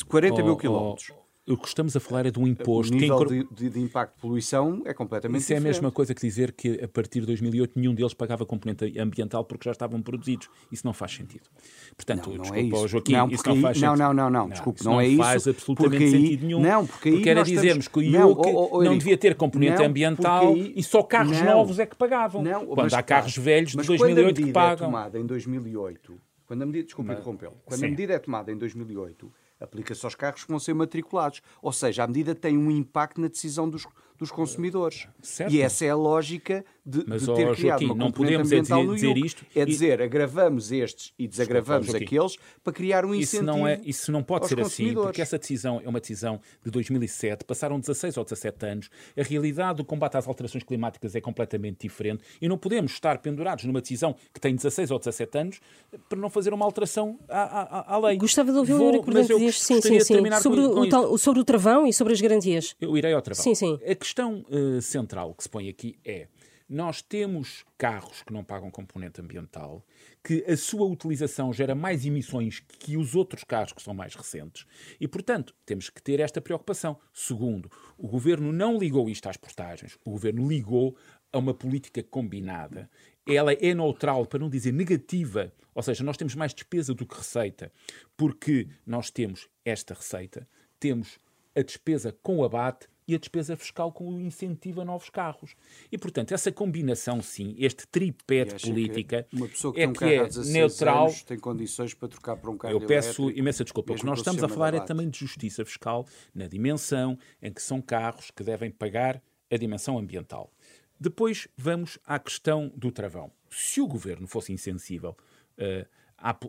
40 0.04 0.34
oh, 0.34 0.44
mil 0.44 0.56
quilómetros. 0.56 1.10
Oh, 1.10 1.26
o 1.48 1.56
que 1.56 1.68
estamos 1.68 1.94
a 1.96 2.00
falar 2.00 2.26
é 2.26 2.30
de 2.30 2.40
um 2.40 2.46
imposto. 2.46 2.92
O 2.92 2.96
nível 2.98 3.24
que... 3.24 3.54
de, 3.54 3.70
de, 3.70 3.80
impacto 3.80 4.16
de 4.16 4.20
poluição 4.20 4.82
é 4.84 4.92
completamente 4.92 5.38
Isso 5.38 5.46
diferente. 5.46 5.64
é 5.64 5.68
a 5.68 5.72
mesma 5.72 5.92
coisa 5.92 6.12
que 6.12 6.20
dizer 6.20 6.52
que 6.52 6.82
a 6.82 6.88
partir 6.88 7.20
de 7.20 7.26
2008 7.26 7.78
nenhum 7.78 7.94
deles 7.94 8.12
pagava 8.14 8.44
componente 8.44 8.98
ambiental 8.98 9.44
porque 9.44 9.64
já 9.64 9.70
estavam 9.70 10.02
produzidos. 10.02 10.48
Isso 10.72 10.84
não 10.84 10.92
faz 10.92 11.12
sentido. 11.14 11.48
Portanto, 11.94 12.30
não, 12.30 12.36
não 12.36 12.42
desculpa, 12.42 12.58
é 12.58 12.62
isso. 12.62 12.88
Joaquim, 12.88 13.12
não, 13.12 13.28
isso 13.28 13.48
não 13.48 13.60
faz 13.60 13.80
não, 13.80 13.90
sentido. 13.90 14.06
Não, 14.06 14.14
não, 14.14 14.30
não, 14.30 14.48
desculpe, 14.48 14.84
não, 14.84 14.92
não 14.92 15.00
é 15.00 15.06
isso. 15.06 15.18
Não 15.18 15.24
faz 15.24 15.48
absolutamente 15.48 16.10
sentido 16.10 16.46
nenhum. 16.46 16.60
Não, 16.60 16.86
porque, 16.86 17.12
porque 17.12 17.30
era 17.30 17.42
dizermos 17.44 17.86
que 17.86 17.98
o 17.98 18.02
IUC 18.02 18.18
não, 18.18 18.32
oh, 18.32 18.78
oh, 18.78 18.82
devia 18.82 19.16
ter 19.16 19.36
componente 19.36 19.82
ambiental 19.84 20.48
aí, 20.48 20.72
e 20.74 20.82
só 20.82 21.02
carros 21.04 21.40
novos 21.42 21.78
é 21.78 21.86
que 21.86 21.94
pagavam. 21.94 22.42
Não, 22.42 22.66
quando 22.66 22.92
há 22.92 23.02
carros 23.02 23.36
velhos 23.36 23.70
de 23.70 23.76
2008 23.76 24.42
que 24.42 24.52
pagam. 24.52 24.90
Quando 24.90 24.96
a 24.96 25.06
medida 25.06 25.14
é 25.14 25.16
tomada 25.16 25.18
em 25.20 25.26
2008, 25.26 26.20
quando 26.44 26.62
a 26.62 26.66
medida, 26.66 26.84
desculpe 26.84 27.12
interrompê-lo, 27.12 27.56
quando 27.64 27.84
a 27.84 27.88
medida 27.88 28.12
é 28.14 28.18
tomada 28.18 28.50
em 28.50 28.58
2008 28.58 29.32
aplica-se 29.60 30.04
aos 30.04 30.14
carros 30.14 30.44
que 30.44 30.50
vão 30.50 30.58
ser 30.58 30.75
matriculados. 30.75 31.42
Ou 31.62 31.72
seja, 31.72 32.04
a 32.04 32.06
medida 32.06 32.34
tem 32.34 32.56
um 32.56 32.70
impacto 32.70 33.20
na 33.20 33.28
decisão 33.28 33.68
dos, 33.68 33.86
dos 34.18 34.30
consumidores. 34.30 35.08
Certo. 35.22 35.52
E 35.52 35.60
essa 35.60 35.84
é 35.84 35.90
a 35.90 35.96
lógica 35.96 36.64
de, 36.86 37.04
Mas, 37.04 37.22
de 37.22 37.34
ter 37.34 37.48
oh, 37.48 37.54
criado 37.54 37.56
Joaquim, 37.56 37.84
uma 37.86 37.94
não 37.96 38.12
podemos 38.12 38.52
é 38.52 38.60
dizer, 38.60 38.86
dizer 38.86 39.16
isto. 39.16 39.46
É 39.56 39.64
dizer, 39.64 40.00
agravamos 40.00 40.70
estes 40.70 41.12
e 41.18 41.26
desagravamos 41.26 41.86
Desculpa, 41.86 42.04
aqueles 42.04 42.36
para 42.62 42.72
criar 42.72 43.04
um 43.04 43.12
incentivo. 43.12 43.42
Isso 43.42 43.42
não, 43.42 43.66
é, 43.66 43.80
isso 43.84 44.12
não 44.12 44.22
pode 44.22 44.46
ser 44.46 44.60
assim, 44.60 44.94
porque 44.94 45.20
essa 45.20 45.36
decisão 45.36 45.82
é 45.84 45.88
uma 45.88 45.98
decisão 45.98 46.40
de 46.64 46.70
2007, 46.70 47.44
passaram 47.44 47.80
16 47.80 48.16
ou 48.16 48.22
17 48.24 48.66
anos, 48.66 48.90
a 49.18 49.22
realidade 49.22 49.78
do 49.78 49.84
combate 49.84 50.16
às 50.16 50.28
alterações 50.28 50.62
climáticas 50.62 51.16
é 51.16 51.20
completamente 51.20 51.80
diferente 51.80 52.22
e 52.40 52.48
não 52.48 52.56
podemos 52.56 52.92
estar 52.92 53.18
pendurados 53.18 53.64
numa 53.64 53.80
decisão 53.80 54.14
que 54.32 54.40
tem 54.40 54.54
16 54.54 54.92
ou 54.92 54.98
17 55.00 55.38
anos 55.38 55.60
para 56.08 56.18
não 56.18 56.30
fazer 56.30 56.54
uma 56.54 56.64
alteração 56.64 57.18
à, 57.28 57.40
à, 57.40 57.94
à 57.94 57.98
lei. 57.98 58.16
Gostava 58.16 58.52
de 58.52 58.58
ouvir 58.58 58.74
o 58.74 58.82
Eurico 58.82 59.10
Dias, 59.10 59.60
sim, 59.60 59.80
sim, 59.80 59.98
sim. 59.98 60.14
Sobre, 60.40 60.60
o, 60.60 61.18
sobre 61.18 61.40
o 61.40 61.44
travão 61.44 61.84
e 61.84 61.92
sobre 61.92 62.12
as 62.12 62.20
garantias. 62.20 62.76
Eu 62.80 62.96
irei 62.96 63.12
ao 63.12 63.20
travão. 63.20 63.42
Sim, 63.42 63.54
sim. 63.56 63.78
A 63.84 63.94
questão 63.94 64.44
uh, 64.48 64.80
central 64.80 65.34
que 65.34 65.42
se 65.42 65.48
põe 65.48 65.68
aqui 65.68 65.98
é 66.04 66.28
nós 66.68 67.00
temos 67.00 67.64
carros 67.78 68.23
que 68.23 68.32
não 68.32 68.42
pagam 68.42 68.70
componente 68.70 69.20
ambiental, 69.20 69.85
que 70.23 70.44
a 70.49 70.56
sua 70.56 70.87
utilização 70.87 71.52
gera 71.52 71.75
mais 71.75 72.04
emissões 72.04 72.58
que 72.61 72.96
os 72.96 73.14
outros 73.14 73.44
carros 73.44 73.73
que 73.73 73.82
são 73.82 73.94
mais 73.94 74.14
recentes, 74.14 74.66
e, 75.00 75.06
portanto, 75.06 75.54
temos 75.64 75.88
que 75.88 76.02
ter 76.02 76.18
esta 76.18 76.40
preocupação. 76.40 76.99
Segundo, 77.12 77.70
o 77.96 78.08
governo 78.08 78.52
não 78.52 78.78
ligou 78.78 79.08
isto 79.08 79.28
às 79.28 79.37
portagens, 79.37 79.96
o 80.04 80.11
governo 80.11 80.49
ligou 80.49 80.96
a 81.32 81.38
uma 81.38 81.54
política 81.54 82.02
combinada. 82.02 82.90
Ela 83.28 83.52
é 83.52 83.75
neutral, 83.75 84.26
para 84.26 84.38
não 84.38 84.49
dizer 84.49 84.73
negativa, 84.73 85.52
ou 85.75 85.82
seja, 85.82 86.02
nós 86.02 86.16
temos 86.16 86.35
mais 86.35 86.54
despesa 86.54 86.94
do 86.94 87.06
que 87.06 87.16
receita, 87.16 87.73
porque 88.16 88.68
nós 88.85 89.11
temos 89.11 89.49
esta 89.64 89.94
receita, 89.94 90.49
temos 90.80 91.18
a 91.54 91.62
despesa 91.62 92.16
com 92.23 92.42
abate 92.44 92.88
e 93.06 93.14
a 93.14 93.18
despesa 93.18 93.56
fiscal 93.56 93.92
com 93.92 94.08
o 94.08 94.20
incentivo 94.20 94.80
a 94.80 94.84
novos 94.84 95.08
carros. 95.08 95.54
E, 95.90 95.96
portanto, 95.96 96.32
essa 96.32 96.50
combinação, 96.50 97.22
sim, 97.22 97.54
este 97.58 97.86
tripé 97.86 98.44
de 98.44 98.62
política 98.62 99.26
uma 99.32 99.48
pessoa 99.48 99.72
que 99.72 99.80
é 99.80 99.82
tem 99.84 99.90
um 99.90 99.92
que 99.92 100.04
é 100.04 100.44
neutral. 100.52 101.06
Anos, 101.06 101.22
tem 101.22 101.38
condições 101.38 101.94
para 101.94 102.08
trocar 102.08 102.36
para 102.36 102.50
um 102.50 102.58
carro 102.58 102.75
Eu 102.75 102.86
peço 102.86 103.30
imensa 103.30 103.62
desculpa. 103.64 103.92
O 103.92 103.97
que 103.97 104.06
nós 104.06 104.19
estamos 104.19 104.42
a 104.42 104.49
falar 104.49 104.75
é 104.75 104.80
também 104.80 105.08
de 105.08 105.19
justiça 105.19 105.64
fiscal 105.64 106.06
na 106.34 106.47
dimensão 106.47 107.19
em 107.40 107.52
que 107.52 107.62
são 107.62 107.80
carros 107.80 108.30
que 108.30 108.42
devem 108.42 108.71
pagar 108.71 109.23
a 109.50 109.56
dimensão 109.56 109.99
ambiental. 109.99 110.52
Depois 110.99 111.47
vamos 111.56 111.99
à 112.04 112.19
questão 112.19 112.73
do 112.75 112.90
travão. 112.90 113.30
Se 113.50 113.80
o 113.80 113.86
governo 113.86 114.26
fosse 114.26 114.52
insensível 114.52 115.16
uh, 115.58 115.86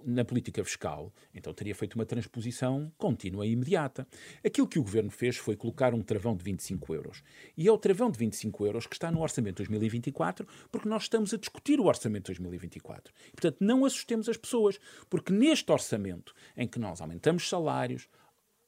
na 0.05 0.23
política 0.23 0.63
fiscal, 0.63 1.13
então 1.33 1.53
teria 1.53 1.75
feito 1.75 1.95
uma 1.95 2.05
transposição 2.05 2.91
contínua 2.97 3.45
e 3.45 3.51
imediata. 3.51 4.07
Aquilo 4.43 4.67
que 4.67 4.79
o 4.79 4.83
governo 4.83 5.11
fez 5.11 5.37
foi 5.37 5.55
colocar 5.55 5.93
um 5.93 6.01
travão 6.01 6.35
de 6.35 6.43
25 6.43 6.93
euros. 6.93 7.23
E 7.55 7.67
é 7.67 7.71
o 7.71 7.77
travão 7.77 8.09
de 8.09 8.17
25 8.17 8.65
euros 8.65 8.87
que 8.87 8.95
está 8.95 9.11
no 9.11 9.21
orçamento 9.21 9.57
de 9.57 9.69
2024, 9.69 10.47
porque 10.71 10.87
nós 10.87 11.03
estamos 11.03 11.33
a 11.33 11.37
discutir 11.37 11.79
o 11.79 11.85
orçamento 11.85 12.31
de 12.31 12.39
2024. 12.39 13.13
E, 13.27 13.31
portanto, 13.31 13.57
não 13.59 13.85
assustemos 13.85 14.29
as 14.29 14.37
pessoas, 14.37 14.79
porque 15.09 15.33
neste 15.33 15.71
orçamento 15.71 16.33
em 16.55 16.67
que 16.67 16.79
nós 16.79 17.01
aumentamos 17.01 17.47
salários, 17.47 18.07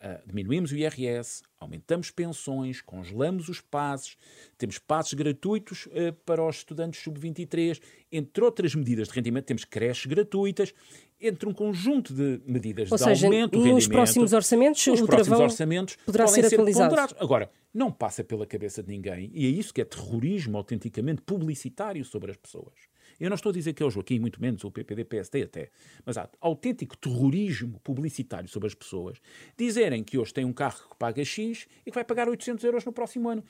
Uh, 0.01 0.25
diminuímos 0.25 0.71
o 0.71 0.77
IRS, 0.77 1.43
aumentamos 1.59 2.09
pensões, 2.09 2.79
congelamos 2.79 3.49
os 3.49 3.59
passes, 3.59 4.15
temos 4.57 4.79
passes 4.79 5.13
gratuitos 5.13 5.87
uh, 5.87 6.13
para 6.25 6.41
os 6.41 6.57
estudantes 6.57 7.01
sub-23, 7.01 7.81
entre 8.09 8.43
outras 8.43 8.73
medidas 8.73 9.09
de 9.09 9.13
rendimento, 9.13 9.45
temos 9.45 9.65
creches 9.65 10.05
gratuitas, 10.05 10.73
entre 11.19 11.49
um 11.49 11.53
conjunto 11.53 12.13
de 12.13 12.41
medidas 12.45 12.89
Ou 12.89 12.97
de 12.97 13.03
seja, 13.03 13.27
aumento 13.27 13.57
nos 13.57 13.65
rendimento. 13.65 13.91
próximos 13.91 14.31
orçamentos, 14.31 14.87
nos 14.87 15.01
o 15.01 15.05
próximos 15.05 15.39
orçamentos 15.39 15.97
poderá 16.05 16.27
ser, 16.27 16.45
atualizado. 16.45 16.95
Agora, 17.19 17.51
não 17.73 17.91
passa 17.91 18.23
pela 18.23 18.45
cabeça 18.45 18.81
de 18.81 18.89
ninguém, 18.89 19.29
e 19.33 19.45
é 19.45 19.49
isso 19.49 19.73
que 19.73 19.81
é 19.81 19.85
terrorismo 19.85 20.57
autenticamente 20.57 21.21
publicitário 21.23 22.05
sobre 22.05 22.31
as 22.31 22.37
pessoas 22.37 22.88
eu 23.19 23.29
não 23.29 23.35
estou 23.35 23.49
a 23.49 23.53
dizer 23.53 23.73
que 23.73 23.83
é 23.83 23.85
o 23.85 23.89
Joaquim, 23.89 24.19
muito 24.19 24.41
menos 24.41 24.63
o 24.63 24.71
PPD, 24.71 25.05
PSD 25.05 25.43
até, 25.43 25.71
mas 26.05 26.17
há 26.17 26.29
autêntico 26.39 26.97
terrorismo 26.97 27.79
publicitário 27.79 28.47
sobre 28.47 28.67
as 28.67 28.73
pessoas 28.73 29.19
dizerem 29.57 30.03
que 30.03 30.17
hoje 30.17 30.33
tem 30.33 30.45
um 30.45 30.53
carro 30.53 30.89
que 30.89 30.97
paga 30.97 31.23
X 31.23 31.67
e 31.85 31.91
que 31.91 31.95
vai 31.95 32.03
pagar 32.03 32.29
800 32.29 32.63
euros 32.63 32.85
no 32.85 32.91
próximo 32.91 33.29
ano. 33.29 33.43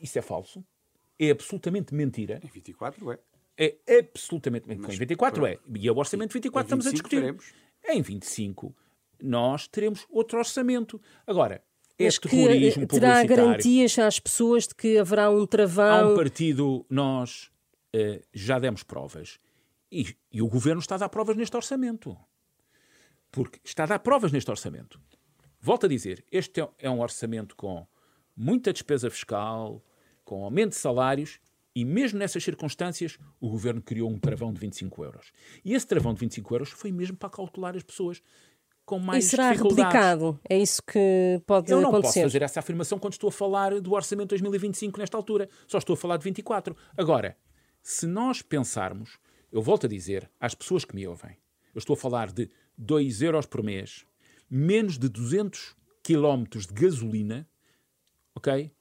Isso 0.00 0.18
é 0.18 0.22
falso. 0.22 0.64
É 1.18 1.30
absolutamente 1.30 1.94
mentira. 1.94 2.40
Em 2.44 2.48
24 2.48 3.12
é. 3.12 3.18
É 3.58 3.98
absolutamente 3.98 4.68
mentira. 4.68 4.92
Em 4.92 4.98
24 4.98 5.46
é. 5.46 5.58
E 5.74 5.88
é 5.88 5.92
o 5.92 5.96
orçamento 5.96 6.28
de 6.30 6.34
24 6.34 6.66
estamos 6.66 6.86
a 6.86 6.90
discutir. 6.90 7.20
Teremos. 7.20 7.52
Em 7.88 8.02
25 8.02 8.74
nós 9.22 9.66
teremos 9.66 10.06
outro 10.10 10.38
orçamento. 10.38 11.00
Agora, 11.26 11.62
é 11.98 12.04
Mas 12.04 12.18
terrorismo 12.18 12.86
que 12.86 12.94
terá 12.94 13.24
garantias 13.24 13.98
às 13.98 14.20
pessoas 14.20 14.68
de 14.68 14.74
que 14.74 14.98
haverá 14.98 15.30
um 15.30 15.46
travão. 15.46 16.10
Há 16.10 16.12
um 16.12 16.14
partido, 16.14 16.84
nós 16.90 17.50
eh, 17.96 18.22
já 18.34 18.58
demos 18.58 18.82
provas. 18.82 19.38
E, 19.90 20.14
e, 20.30 20.42
o 20.42 20.48
governo 20.48 20.80
está 20.80 20.96
a 20.96 20.98
dar 20.98 21.08
provas 21.08 21.34
neste 21.34 21.56
orçamento. 21.56 22.14
Porque 23.32 23.58
está 23.64 23.84
a 23.84 23.86
dar 23.86 23.98
provas 24.00 24.30
neste 24.30 24.50
orçamento. 24.50 25.00
Volto 25.58 25.86
a 25.86 25.88
dizer, 25.88 26.22
este 26.30 26.60
é, 26.60 26.68
é 26.78 26.90
um 26.90 27.00
orçamento 27.00 27.56
com 27.56 27.86
muita 28.36 28.70
despesa 28.70 29.08
fiscal, 29.08 29.82
com 30.24 30.44
aumento 30.44 30.70
de 30.70 30.76
salários 30.76 31.40
e 31.74 31.86
mesmo 31.86 32.18
nessas 32.18 32.44
circunstâncias, 32.44 33.18
o 33.40 33.48
governo 33.48 33.80
criou 33.80 34.10
um 34.10 34.18
travão 34.18 34.52
de 34.52 34.60
25 34.60 35.02
euros. 35.04 35.32
E 35.64 35.72
esse 35.72 35.86
travão 35.86 36.12
de 36.12 36.20
25 36.20 36.54
euros 36.54 36.70
foi 36.70 36.92
mesmo 36.92 37.16
para 37.16 37.30
cautelar 37.30 37.76
as 37.76 37.82
pessoas 37.82 38.22
com 38.84 38.98
mais 38.98 39.24
e 39.24 39.28
será 39.28 39.50
replicado? 39.50 40.38
É 40.48 40.58
isso 40.58 40.82
que 40.82 41.42
pode 41.46 41.72
acontecer? 41.72 41.74
Eu 41.74 41.80
não 41.80 41.90
acontecer. 41.90 42.20
posso 42.20 42.26
fazer 42.28 42.42
essa 42.42 42.60
afirmação 42.60 42.98
quando 42.98 43.14
estou 43.14 43.28
a 43.28 43.32
falar 43.32 43.80
do 43.80 43.92
orçamento 43.92 44.28
2025 44.28 44.98
nesta 44.98 45.16
altura. 45.16 45.48
Só 45.66 45.78
estou 45.78 45.94
a 45.94 45.96
falar 45.96 46.16
de 46.18 46.24
24. 46.24 46.76
Agora, 46.96 47.36
se 47.88 48.04
nós 48.04 48.42
pensarmos, 48.42 49.16
eu 49.52 49.62
volto 49.62 49.86
a 49.86 49.88
dizer 49.88 50.28
às 50.40 50.56
pessoas 50.56 50.84
que 50.84 50.96
me 50.96 51.06
ouvem, 51.06 51.38
eu 51.72 51.78
estou 51.78 51.94
a 51.94 51.96
falar 51.96 52.32
de 52.32 52.50
2 52.76 53.22
euros 53.22 53.46
por 53.46 53.62
mês, 53.62 54.04
menos 54.50 54.98
de 54.98 55.08
200 55.08 55.76
quilómetros 56.02 56.66
de 56.66 56.74
gasolina, 56.74 57.48
ok? 58.34 58.72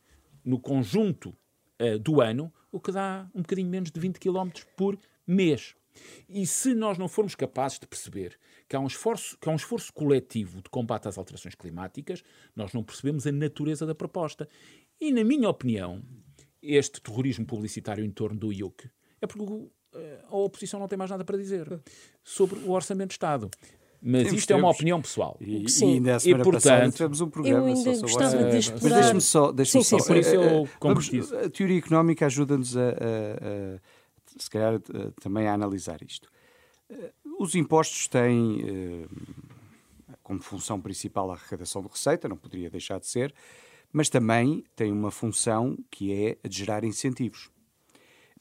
No 0.44 0.60
conjunto 0.60 1.38
uh, 1.80 2.00
do 2.00 2.20
ano, 2.20 2.52
o 2.72 2.80
que 2.80 2.92
dá 2.92 3.30
um 3.36 3.44
bocadinho 3.44 3.70
menos 3.70 3.92
de 3.92 4.00
20 4.00 4.20
quilómetros 4.20 4.66
por 4.76 4.98
mês. 5.28 5.76
E 6.28 6.48
se 6.48 6.74
nós 6.74 6.98
não 6.98 7.08
formos 7.08 7.36
capazes 7.36 7.78
de 7.78 7.86
perceber 7.86 8.40
que 8.68 8.76
há, 8.76 8.80
um 8.80 8.88
esforço, 8.88 9.38
que 9.38 9.48
há 9.48 9.52
um 9.52 9.56
esforço 9.56 9.94
coletivo 9.94 10.64
de 10.64 10.70
combate 10.72 11.08
às 11.08 11.20
alterações 11.20 11.54
climáticas, 11.54 12.24
nós 12.56 12.74
não 12.74 12.84
percebemos 12.84 13.28
a 13.28 13.32
natureza 13.32 13.86
da 13.86 13.94
proposta. 13.94 14.50
E, 15.00 15.12
na 15.12 15.24
minha 15.24 15.48
opinião, 15.48 16.02
este 16.66 17.02
terrorismo 17.02 17.46
publicitário 17.46 18.04
em 18.04 18.12
torno 18.12 18.38
do 18.38 18.52
IUC 18.52 18.90
é 19.22 19.28
porque 19.28 19.70
eh, 19.96 20.20
a 20.30 20.36
oposição 20.36 20.80
não 20.80 20.88
tem 20.88 20.98
mais 20.98 21.12
nada 21.12 21.24
para 21.24 21.38
dizer 21.38 21.82
sobre 22.24 22.60
o 22.60 22.72
Orçamento 22.72 23.10
de 23.10 23.14
Estado. 23.14 23.50
Mas 24.02 24.24
temos, 24.24 24.40
isto 24.40 24.52
é 24.52 24.56
uma 24.56 24.70
opinião 24.70 25.02
pessoal. 25.02 25.38
E, 25.42 25.68
sim. 25.70 25.86
e 25.86 25.94
ainda 25.96 26.16
a 26.16 26.20
semana 26.20 26.42
e, 26.42 26.44
portanto, 26.44 26.64
passada 26.64 26.92
tivemos 26.92 27.22
um 27.22 27.30
programa 27.30 27.70
eu 27.70 27.76
ainda 27.76 27.96
só 27.96 28.02
gostava 28.02 28.44
de 28.50 28.58
explorar... 28.58 28.82
Mas 28.84 28.94
deixe-me 28.94 29.22
só... 29.22 29.52
Deixe 29.52 29.72
sim, 29.72 29.84
sim, 29.84 30.00
só 30.00 30.06
por 30.06 30.18
isso 30.18 30.30
eu 30.30 30.70
vamos, 30.80 31.10
A 31.34 31.50
teoria 31.50 31.80
económica 31.80 32.26
ajuda-nos 32.28 32.78
a, 32.78 32.82
a, 32.82 32.84
a, 32.84 33.80
se 34.38 34.50
calhar, 34.50 34.76
a, 34.76 35.22
também 35.22 35.48
a 35.48 35.54
analisar 35.54 36.04
isto. 36.04 36.30
Eh, 36.90 37.12
os 37.40 37.56
impostos 37.56 38.08
têm... 38.08 38.64
Uh, 38.64 39.10
como 40.26 40.42
função 40.42 40.82
principal 40.82 41.30
a 41.30 41.36
arrecadação 41.36 41.84
de 41.84 41.88
receita, 41.88 42.28
não 42.28 42.36
poderia 42.36 42.70
deixar 42.70 43.00
de 43.00 43.06
ser, 43.06 43.34
mas 43.96 44.10
também 44.10 44.62
tem 44.76 44.92
uma 44.92 45.10
função 45.10 45.78
que 45.90 46.12
é 46.12 46.38
a 46.44 46.50
de 46.50 46.58
gerar 46.58 46.84
incentivos. 46.84 47.50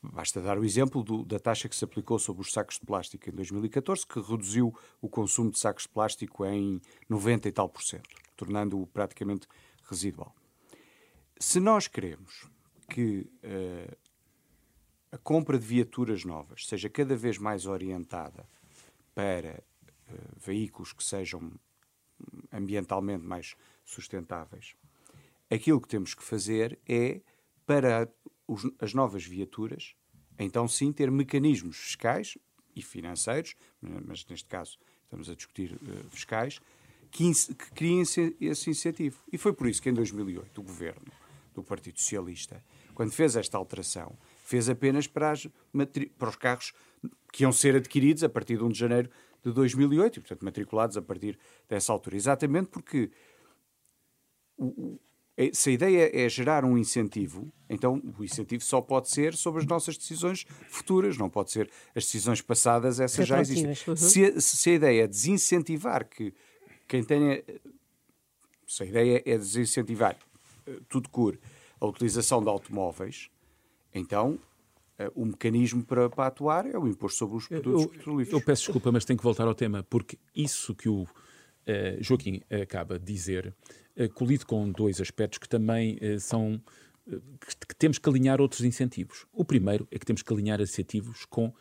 Basta 0.03 0.41
dar 0.41 0.59
o 0.59 0.65
exemplo 0.65 1.05
do, 1.05 1.25
da 1.25 1.39
taxa 1.39 1.69
que 1.69 1.77
se 1.77 1.85
aplicou 1.85 2.19
sobre 2.19 2.43
os 2.43 2.51
sacos 2.51 2.81
de 2.81 2.85
plástico 2.85 3.31
em 3.31 3.33
2014, 3.33 4.05
que 4.05 4.19
reduziu 4.21 4.77
o 5.01 5.09
consumo 5.09 5.53
de 5.53 5.61
sacos 5.61 5.85
de 5.85 5.91
plástico 5.91 6.45
em 6.45 6.81
90 7.09 7.49
e 7.49 7.53
tal 7.53 7.69
por 7.69 7.85
cento, 7.85 8.11
tornando-o 8.35 8.85
praticamente 8.89 9.47
residual. 9.89 10.35
Se 11.39 11.61
nós 11.61 11.87
queremos 11.87 12.51
que 12.89 13.31
uh, 13.45 13.97
a 15.13 15.19
compra 15.19 15.57
de 15.57 15.65
viaturas 15.65 16.25
novas 16.25 16.67
seja 16.67 16.89
cada 16.91 17.15
vez 17.15 17.39
mais 17.39 17.65
orientada 17.65 18.45
para 19.15 19.63
uh, 20.09 20.15
veículos 20.37 20.93
que 20.93 21.05
sejam 21.05 21.53
ambientalmente 22.53 23.25
mais 23.25 23.55
sustentáveis, 23.85 24.75
aquilo 25.51 25.81
que 25.81 25.89
temos 25.89 26.15
que 26.15 26.23
fazer 26.23 26.79
é, 26.89 27.21
para 27.67 28.09
os, 28.47 28.69
as 28.79 28.95
novas 28.95 29.25
viaturas, 29.25 29.95
então 30.39 30.67
sim 30.67 30.93
ter 30.93 31.11
mecanismos 31.11 31.77
fiscais 31.77 32.37
e 32.75 32.83
financeiros, 32.83 33.55
mas 33.81 34.27
neste 34.27 34.49
caso 34.49 34.79
estamos 35.05 35.31
a 35.31 35.35
discutir 35.35 35.73
uh, 35.75 36.11
fiscais, 36.11 36.61
que, 37.11 37.33
que 37.33 37.71
criem 37.73 38.03
esse 38.03 38.71
incentivo. 38.71 39.21
E 39.33 39.39
foi 39.39 39.53
por 39.53 39.69
isso 39.69 39.81
que 39.81 39.89
em 39.89 39.95
2008 39.95 40.61
o 40.61 40.65
governo 40.65 41.07
do 41.55 41.63
Partido 41.63 42.01
Socialista, 42.01 42.63
quando 42.95 43.13
fez 43.13 43.37
esta 43.37 43.57
alteração, 43.57 44.19
fez 44.43 44.69
apenas 44.69 45.07
para, 45.07 45.31
as, 45.31 45.49
para 46.19 46.29
os 46.29 46.37
carros 46.37 46.73
que 47.33 47.45
iam 47.45 47.53
ser 47.53 47.77
adquiridos 47.77 48.25
a 48.25 48.29
partir 48.29 48.57
de 48.57 48.65
1 48.65 48.69
de 48.71 48.79
janeiro 48.79 49.11
de 49.45 49.53
2008, 49.53 50.17
e, 50.17 50.21
portanto, 50.21 50.45
matriculados 50.45 50.97
a 50.97 51.03
partir 51.03 51.39
dessa 51.69 51.93
altura. 51.93 52.17
Exatamente 52.17 52.71
porque 52.71 53.11
se 55.53 55.71
a 55.71 55.73
ideia 55.73 56.11
é 56.15 56.29
gerar 56.29 56.65
um 56.65 56.79
incentivo, 56.79 57.53
então 57.69 58.01
o 58.17 58.23
incentivo 58.23 58.63
só 58.63 58.81
pode 58.81 59.11
ser 59.11 59.35
sobre 59.35 59.63
as 59.63 59.67
nossas 59.67 59.99
decisões 59.99 60.47
futuras, 60.69 61.19
não 61.19 61.29
pode 61.29 61.51
ser 61.51 61.69
as 61.95 62.05
decisões 62.05 62.41
passadas, 62.41 63.01
essas 63.01 63.27
já 63.27 63.41
existem. 63.41 63.75
Uhum. 63.89 63.97
Se, 63.97 64.25
a, 64.25 64.41
se, 64.41 64.71
a 64.71 64.75
ideia 64.75 65.05
é 65.05 65.07
desincentivar 65.09 66.09
que 66.09 66.33
quem 66.87 67.03
tenha. 67.03 67.43
Se 68.67 68.85
a 68.85 68.87
ideia 68.87 69.23
é 69.27 69.37
desincentivar 69.37 70.17
eh, 70.67 70.79
tudo 70.89 71.09
cur 71.09 71.39
a 71.81 71.87
utilização 71.87 72.43
de 72.43 72.49
automóveis, 72.49 73.29
então 73.93 74.39
uh, 74.99 75.11
o 75.21 75.27
mecanismo 75.27 75.85
para, 75.85 76.09
para, 76.09 76.29
atuar 76.29 76.67
é 76.67 76.79
o 76.79 76.87
imposto 76.87 77.19
sobre 77.19 77.37
os 77.37 77.49
produtos 77.49 77.83
eu, 77.83 77.89
petrolíferos. 77.89 78.41
Eu 78.41 78.47
peço 78.47 78.63
desculpa, 78.63 78.93
mas 78.93 79.05
tenho 79.05 79.19
que 79.19 79.25
voltar 79.25 79.47
ao 79.47 79.55
tema, 79.55 79.83
porque 79.83 80.19
isso 80.35 80.75
que 80.75 80.89
o 80.89 81.03
uh, 81.03 81.07
Joaquim 82.01 82.41
acaba 82.51 82.99
de 82.99 83.05
dizer 83.05 83.49
uh, 83.49 83.84
colide 84.15 84.45
com 84.45 84.71
dois 84.71 85.01
aspectos 85.01 85.39
que 85.39 85.49
também 85.49 85.99
são. 86.19 86.61
Que, 87.07 87.67
que 87.69 87.77
temos 87.77 87.99
que 87.99 88.09
alinhar 88.09 88.41
outros 88.41 88.63
incentivos. 88.63 89.27
O 89.33 89.45
primeiro 89.45 89.87
é 89.91 89.99
que 89.99 90.07
temos 90.07 90.23
que 90.23 90.33
alinhar 90.33 90.61
incentivos 90.61 91.27
com 91.27 91.53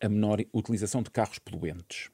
a 0.00 0.08
menor 0.08 0.40
utilização 0.52 1.02
de 1.02 1.10
carros 1.10 1.38
poluentes. 1.38 2.10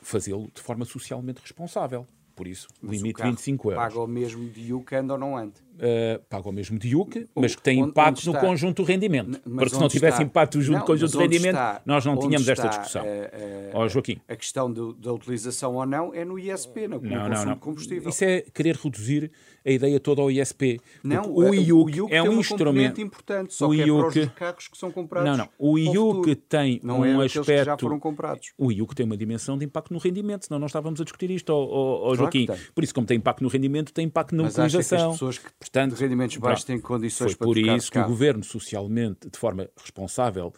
Fazê-lo 0.00 0.50
de 0.52 0.60
forma 0.60 0.84
socialmente 0.84 1.40
responsável. 1.40 2.06
Por 2.34 2.46
isso, 2.46 2.68
mas 2.80 2.96
limite 2.96 3.22
25 3.22 3.72
euros. 3.72 3.84
Paga 3.84 4.00
o 4.00 4.06
mesmo 4.06 4.48
de 4.48 4.60
IUC, 4.62 4.94
anda 4.94 5.12
ou 5.12 5.18
não 5.18 5.36
anda? 5.36 5.60
Uh, 5.74 6.22
paga 6.28 6.48
o 6.48 6.52
mesmo 6.52 6.78
de 6.78 6.88
IUC, 6.88 7.28
mas 7.34 7.56
que 7.56 7.62
tem 7.62 7.80
impacto 7.80 8.24
no 8.30 8.38
conjunto 8.38 8.82
do 8.82 8.86
rendimento. 8.86 9.40
Mas 9.44 9.64
porque 9.64 9.74
se 9.74 9.80
não 9.80 9.88
tivesse 9.88 10.14
está? 10.16 10.22
impacto 10.22 10.58
no 10.58 10.70
não, 10.70 10.80
conjunto 10.84 11.12
do 11.12 11.18
rendimento, 11.18 11.54
está? 11.54 11.82
nós 11.86 12.04
não 12.04 12.18
tínhamos 12.18 12.46
esta 12.46 12.68
discussão. 12.68 13.02
Uh, 13.04 13.70
oh, 13.74 13.88
Joaquim. 13.88 14.20
A 14.28 14.36
questão 14.36 14.70
do, 14.70 14.92
da 14.92 15.12
utilização 15.12 15.74
ou 15.74 15.86
não 15.86 16.14
é 16.14 16.24
no 16.24 16.38
ISP, 16.38 16.86
no, 16.86 17.00
não, 17.00 17.28
não, 17.28 17.44
não. 17.44 17.54
de 17.54 17.60
combustível. 17.60 18.10
Isso 18.10 18.24
é 18.24 18.42
querer 18.42 18.76
reduzir 18.76 19.30
a 19.64 19.70
ideia 19.70 19.98
toda 19.98 20.20
ao 20.20 20.30
ISP. 20.30 20.80
Não, 21.02 21.34
o 21.34 21.54
IUC, 21.54 21.72
o 21.72 21.90
IUC 21.90 22.14
é 22.14 22.22
um 22.22 22.38
instrumento 22.38 23.00
importante, 23.00 23.54
só 23.54 23.68
o 23.68 23.70
que 23.70 23.82
IUC, 23.82 24.18
é 24.18 24.26
para 24.26 24.32
os 24.32 24.38
carros 24.38 24.68
que 24.68 24.78
são 24.78 24.90
comprados. 24.90 25.30
Não, 25.30 25.36
não. 25.36 25.48
O 25.58 25.78
IUC 25.78 26.34
tem 26.34 26.80
não 26.82 27.00
um 27.00 27.22
é 27.22 27.24
aspecto. 27.24 27.44
Que 27.44 27.64
já 27.64 27.78
foram 27.78 27.98
comprados. 27.98 28.52
O 28.58 28.70
IUC 28.70 28.94
tem 28.94 29.06
uma 29.06 29.16
dimensão 29.16 29.56
de 29.56 29.64
impacto 29.64 29.92
no 29.92 29.98
rendimento, 29.98 30.46
senão 30.46 30.58
não 30.58 30.66
estávamos 30.66 31.00
a 31.00 31.04
discutir 31.04 31.30
isto, 31.30 31.50
oh, 31.50 31.64
oh, 31.64 32.10
oh 32.10 32.14
Joaquim. 32.14 32.46
Por 32.74 32.84
isso, 32.84 32.94
como 32.94 33.06
tem 33.06 33.16
impacto 33.16 33.42
no 33.42 33.48
rendimento, 33.48 33.92
tem 33.92 34.06
impacto 34.06 34.34
na 34.34 34.44
Mas 34.44 34.58
utilização. 34.58 35.16
Portanto, 35.62 35.92
rendimentos 35.92 36.36
baixos 36.38 36.64
têm 36.64 36.80
condições 36.80 37.36
para 37.36 37.46
por 37.46 37.56
isso 37.56 37.88
que 37.88 37.98
o 37.98 38.04
governo, 38.04 38.42
socialmente, 38.42 39.30
de 39.30 39.38
forma 39.38 39.70
responsável 39.76 40.52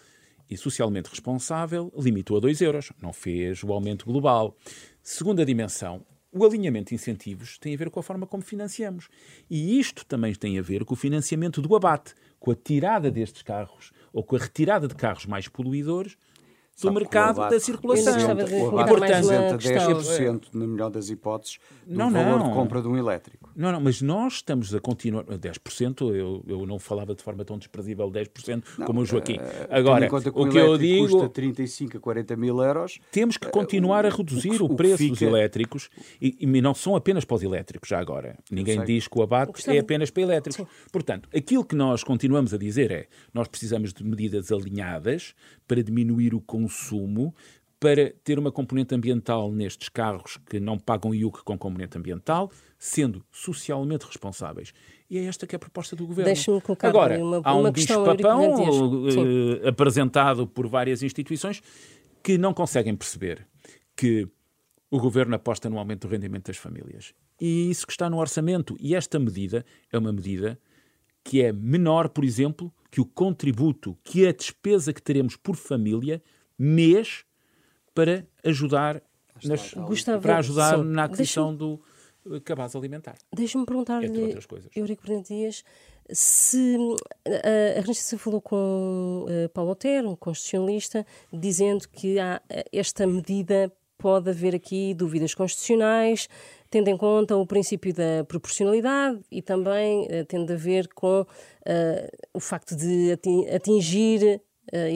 e 0.48 0.56
socialmente 0.56 1.10
responsável, 1.10 1.92
limitou 1.94 2.38
a 2.38 2.40
2 2.40 2.62
euros, 2.62 2.90
não 3.02 3.12
fez 3.12 3.62
o 3.62 3.70
aumento 3.70 4.06
global. 4.06 4.56
Segunda 5.02 5.44
dimensão, 5.44 6.06
o 6.32 6.42
alinhamento 6.42 6.88
de 6.88 6.94
incentivos 6.94 7.58
tem 7.58 7.74
a 7.74 7.76
ver 7.76 7.90
com 7.90 8.00
a 8.00 8.02
forma 8.02 8.26
como 8.26 8.42
financiamos. 8.42 9.10
E 9.50 9.78
isto 9.78 10.06
também 10.06 10.34
tem 10.34 10.58
a 10.58 10.62
ver 10.62 10.86
com 10.86 10.94
o 10.94 10.96
financiamento 10.96 11.60
do 11.60 11.76
abate, 11.76 12.14
com 12.40 12.50
a 12.50 12.54
tirada 12.54 13.10
destes 13.10 13.42
carros 13.42 13.92
ou 14.10 14.24
com 14.24 14.36
a 14.36 14.38
retirada 14.38 14.88
de 14.88 14.94
carros 14.94 15.26
mais 15.26 15.48
poluidores 15.48 16.16
do 16.80 16.92
mercado 16.92 17.48
da 17.48 17.60
circulação. 17.60 18.14
O 18.14 18.78
abate 18.78 19.00
representa 19.00 19.58
10%, 19.58 20.48
na 20.52 20.66
melhor 20.66 20.90
das 20.90 21.08
hipóteses, 21.08 21.58
do 21.86 21.96
não, 21.96 22.10
valor 22.10 22.38
não. 22.38 22.48
de 22.48 22.54
compra 22.54 22.82
de 22.82 22.88
um 22.88 22.96
elétrico. 22.96 23.50
Não, 23.54 23.70
não, 23.70 23.80
mas 23.80 24.02
nós 24.02 24.34
estamos 24.34 24.74
a 24.74 24.80
continuar. 24.80 25.24
10%, 25.24 26.14
eu, 26.14 26.44
eu 26.46 26.66
não 26.66 26.78
falava 26.78 27.14
de 27.14 27.22
forma 27.22 27.44
tão 27.44 27.56
desprezível 27.56 28.10
10%, 28.10 28.64
não, 28.78 28.86
como 28.86 29.00
o 29.00 29.06
Joaquim. 29.06 29.36
Uh, 29.36 29.40
Agora, 29.70 30.08
o 30.34 30.48
que 30.48 30.58
eu 30.58 30.76
digo. 30.76 31.08
custa 31.08 31.28
35 31.28 31.96
a 31.96 32.00
40 32.00 32.36
mil 32.36 32.60
euros. 32.60 32.98
Temos 33.12 33.36
que 33.36 33.48
continuar 33.48 34.04
uh, 34.04 34.08
a 34.08 34.10
reduzir 34.10 34.60
o, 34.60 34.66
o, 34.66 34.72
o 34.72 34.76
preço 34.76 34.98
fica... 34.98 35.10
dos 35.10 35.22
elétricos 35.22 35.88
e, 36.20 36.36
e, 36.40 36.60
não 36.60 36.74
são 36.74 36.96
apenas 36.96 37.24
para 37.24 37.36
os 37.36 37.42
elétricos, 37.42 37.88
já 37.88 38.00
agora. 38.00 38.36
Ninguém 38.50 38.84
diz 38.84 39.06
que 39.06 39.18
o 39.18 39.22
abate 39.22 39.70
é 39.70 39.78
apenas 39.78 40.10
para 40.10 40.22
elétricos. 40.22 40.56
Sim. 40.56 40.66
Portanto, 40.90 41.28
aquilo 41.34 41.64
que 41.64 41.76
nós 41.76 42.02
continuamos 42.02 42.52
a 42.52 42.58
dizer 42.58 42.90
é 42.90 43.06
nós 43.32 43.46
precisamos 43.46 43.92
de 43.92 44.02
medidas 44.02 44.50
alinhadas 44.50 45.34
para 45.66 45.82
diminuir 45.82 46.34
o 46.34 46.40
consumo, 46.40 46.63
para 47.84 48.14
ter 48.24 48.38
uma 48.38 48.50
componente 48.50 48.94
ambiental 48.94 49.52
nestes 49.52 49.90
carros 49.90 50.38
que 50.48 50.58
não 50.58 50.78
pagam 50.78 51.14
IUC 51.14 51.44
com 51.44 51.58
componente 51.58 51.98
ambiental, 51.98 52.50
sendo 52.78 53.22
socialmente 53.30 54.06
responsáveis. 54.06 54.72
E 55.10 55.18
é 55.18 55.24
esta 55.24 55.46
que 55.46 55.54
é 55.54 55.58
a 55.58 55.60
proposta 55.60 55.94
do 55.94 56.06
governo. 56.06 56.24
Deixe-me 56.24 56.60
colocar 56.62 56.88
Agora, 56.88 57.18
uma, 57.18 57.42
há 57.44 57.54
um 57.54 57.60
uma 57.60 57.70
bicho-papão 57.70 58.54
uh, 58.54 59.68
apresentado 59.68 60.46
por 60.46 60.66
várias 60.66 61.02
instituições 61.02 61.62
que 62.22 62.38
não 62.38 62.54
conseguem 62.54 62.96
perceber 62.96 63.46
que 63.94 64.26
o 64.90 64.98
governo 64.98 65.34
aposta 65.34 65.68
no 65.68 65.78
aumento 65.78 66.06
do 66.06 66.10
rendimento 66.10 66.46
das 66.46 66.56
famílias. 66.56 67.12
E 67.38 67.68
isso 67.68 67.86
que 67.86 67.92
está 67.92 68.08
no 68.08 68.18
orçamento. 68.18 68.76
E 68.80 68.94
esta 68.94 69.18
medida 69.18 69.62
é 69.92 69.98
uma 69.98 70.12
medida 70.12 70.58
que 71.22 71.42
é 71.42 71.52
menor, 71.52 72.08
por 72.08 72.24
exemplo, 72.24 72.72
que 72.90 73.00
o 73.00 73.04
contributo, 73.04 73.94
que 74.02 74.26
a 74.26 74.32
despesa 74.32 74.92
que 74.92 75.02
teremos 75.02 75.36
por 75.36 75.56
família, 75.56 76.22
mês, 76.58 77.24
para 77.94 78.26
ajudar, 78.44 79.02
nas, 79.44 79.74
Gustavo, 79.74 80.22
para 80.22 80.38
ajudar 80.38 80.78
sim, 80.78 80.84
na 80.84 81.04
aquisição 81.04 81.54
do 81.54 81.80
eh, 82.30 82.40
cabaz 82.40 82.74
alimentar. 82.74 83.16
Deixa-me 83.34 83.64
perguntar-lhe, 83.64 84.36
Eurico 84.74 85.02
Bernardo 85.02 85.26
Dias, 85.26 85.64
se 86.10 86.76
a, 87.26 87.78
a 87.78 87.80
Renascença 87.80 88.18
falou 88.18 88.40
com 88.40 89.26
uh, 89.26 89.48
Paulo 89.50 89.70
Otero, 89.70 90.10
um 90.10 90.16
constitucionalista, 90.16 91.06
dizendo 91.32 91.88
que 91.88 92.18
há, 92.18 92.42
esta 92.72 93.06
medida 93.06 93.72
pode 93.96 94.28
haver 94.28 94.54
aqui 94.54 94.92
dúvidas 94.92 95.34
constitucionais, 95.34 96.28
tendo 96.68 96.88
em 96.88 96.96
conta 96.96 97.36
o 97.36 97.46
princípio 97.46 97.94
da 97.94 98.24
proporcionalidade 98.26 99.20
e 99.30 99.40
também 99.40 100.02
uh, 100.02 100.24
tendo 100.26 100.52
a 100.52 100.56
ver 100.56 100.88
com 100.88 101.22
uh, 101.22 101.26
o 102.34 102.40
facto 102.40 102.76
de 102.76 103.12
atingir, 103.54 104.42
uh, 104.72 104.88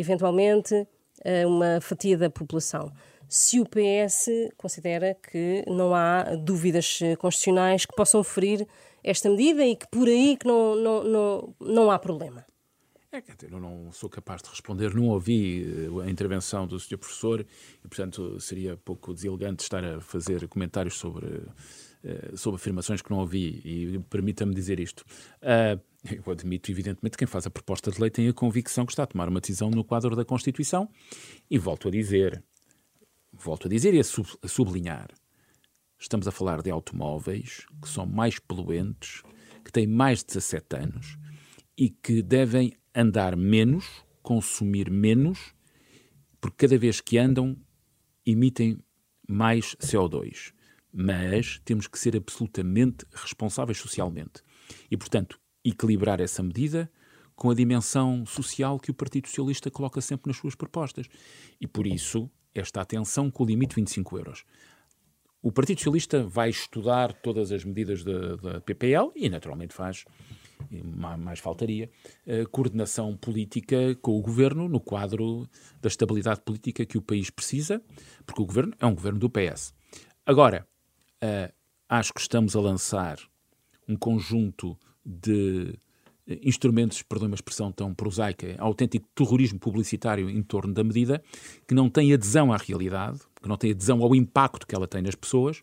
uma 1.47 1.81
fatia 1.81 2.17
da 2.17 2.31
população. 2.31 2.93
Se 3.29 3.61
o 3.61 3.65
PS 3.65 4.31
considera 4.57 5.15
que 5.15 5.65
não 5.67 5.95
há 5.95 6.35
dúvidas 6.37 7.01
constitucionais 7.19 7.85
que 7.85 7.95
possam 7.95 8.25
ferir 8.25 8.67
esta 9.05 9.29
medida 9.29 9.65
e 9.65 9.77
que 9.77 9.87
por 9.89 10.09
aí 10.09 10.37
que 10.37 10.47
não, 10.47 10.75
não, 10.77 11.05
não, 11.05 11.55
não 11.61 11.91
há 11.91 11.99
problema. 11.99 12.45
É, 13.11 13.23
eu 13.51 13.59
não 13.59 13.91
sou 13.91 14.11
capaz 14.11 14.43
de 14.43 14.51
responder, 14.51 14.95
não 14.95 15.09
ouvi 15.09 15.65
eh, 15.65 16.07
a 16.07 16.11
intervenção 16.11 16.67
do 16.67 16.79
Sr. 16.79 16.99
Professor 16.99 17.41
e, 17.41 17.89
portanto, 17.89 18.39
seria 18.39 18.77
pouco 18.77 19.15
deselegante 19.15 19.63
estar 19.63 19.83
a 19.83 19.99
fazer 19.99 20.47
comentários 20.47 20.99
sobre, 20.99 21.43
eh, 22.05 22.37
sobre 22.37 22.57
afirmações 22.57 23.01
que 23.01 23.11
não 23.11 23.21
ouvi 23.21 23.63
e 23.65 23.99
permita-me 24.11 24.55
dizer 24.55 24.79
isto. 24.79 25.07
Uh, 25.41 25.81
eu 26.05 26.33
admito, 26.33 26.71
evidentemente, 26.71 27.13
que 27.13 27.19
quem 27.19 27.27
faz 27.27 27.47
a 27.47 27.51
proposta 27.51 27.91
de 27.91 28.01
lei 28.01 28.11
tem 28.11 28.29
a 28.29 28.33
convicção 28.33 28.87
que 28.87 28.93
está 28.93 29.03
a 29.03 29.07
tomar 29.07 29.29
uma 29.29 29.41
decisão 29.41 29.71
no 29.71 29.85
quadro 29.85 30.15
da 30.15 30.25
Constituição 30.25 30.89
e 31.51 31.59
volto 31.59 31.89
a 31.89 31.91
dizer, 31.91 32.43
volto 33.33 33.67
a 33.67 33.71
dizer 33.71 33.95
e 33.95 34.01
a 34.01 34.49
sublinhar, 34.49 35.09
estamos 35.99 36.29
a 36.29 36.33
falar 36.33 36.63
de 36.63 36.71
automóveis 36.71 37.67
que 37.83 37.89
são 37.89 38.07
mais 38.07 38.39
poluentes, 38.39 39.23
que 39.65 39.73
têm 39.73 39.87
mais 39.87 40.21
de 40.21 40.27
17 40.27 40.77
anos 40.77 41.19
e 41.77 41.91
que 41.91 42.23
devem 42.23 42.73
andar 42.95 43.37
menos, 43.37 43.85
consumir 44.23 44.91
menos, 44.91 45.55
porque 46.41 46.67
cada 46.67 46.79
vez 46.79 47.01
que 47.01 47.19
andam 47.19 47.57
emitem 48.25 48.79
mais 49.29 49.75
CO2. 49.77 50.53
mas 50.93 51.61
temos 51.65 51.87
que 51.87 51.99
ser 51.99 52.17
absolutamente 52.17 53.05
responsáveis 53.13 53.79
socialmente. 53.79 54.43
E, 54.91 54.97
portanto, 54.97 55.39
equilibrar 55.65 56.21
essa 56.21 56.43
medida 56.43 56.91
com 57.35 57.51
a 57.51 57.55
dimensão 57.55 58.27
social 58.27 58.79
que 58.79 58.91
o 58.91 58.95
Partido 58.95 59.29
Socialista 59.29 59.71
coloca 59.71 60.01
sempre 60.01 60.29
nas 60.29 60.37
suas 60.37 60.55
propostas. 60.55 61.07
E 61.61 61.67
por 61.67 61.87
isso, 61.87 62.29
esta 62.55 62.81
atenção 62.81 63.31
com 63.31 63.45
o 63.45 63.47
limite 63.47 63.71
de 63.71 63.77
25 63.77 64.19
euros. 64.19 64.45
O 65.41 65.53
Partido 65.53 65.79
Socialista 65.79 66.25
vai 66.25 66.51
estudar 66.51 67.13
todas 67.13 67.53
as 67.53 67.65
medidas 67.65 68.03
da, 68.03 68.61
PPL 68.61 69.13
e, 69.15 69.29
naturalmente, 69.29 69.73
faz, 69.73 70.05
mais 70.99 71.39
faltaria, 71.39 71.89
coordenação 72.51 73.17
política 73.17 73.95
com 74.03 74.19
o 74.19 74.21
governo 74.21 74.69
no 74.69 74.81
quadro 74.81 75.49
da 75.81 75.87
estabilidade 75.87 76.41
política 76.41 76.85
que 76.85 76.99
o 76.99 77.03
país 77.03 77.31
precisa, 77.31 77.81
porque 78.27 78.43
o 78.43 78.47
governo 78.47 78.75
é 78.81 78.87
um 78.87 78.95
governo 78.95 79.21
do 79.21 79.31
PS. 79.31 79.73
Agora, 80.27 80.67
uh, 81.23 81.53
acho 81.89 82.13
que 82.13 82.21
estamos 82.21 82.57
a 82.57 82.61
lançar 82.61 83.19
um 83.89 83.97
conjunto 83.97 84.77
de 85.09 85.79
instrumentos, 86.45 87.01
perdão 87.03 87.27
uma 87.27 87.35
expressão 87.35 87.73
tão 87.73 87.95
prosaica, 87.95 88.55
autêntico 88.59 89.09
terrorismo 89.15 89.59
publicitário 89.59 90.29
em 90.29 90.43
torno 90.43 90.75
da 90.75 90.85
medida, 90.85 91.23
que 91.67 91.75
não 91.75 91.89
tem 91.89 92.13
adesão 92.13 92.53
à 92.53 92.59
realidade, 92.59 93.21
que 93.43 93.49
não 93.49 93.57
tem 93.57 93.71
adesão 93.71 94.03
ao 94.03 94.15
impacto 94.15 94.67
que 94.67 94.75
ela 94.75 94.87
tem 94.87 95.01
nas 95.01 95.15
pessoas 95.15 95.63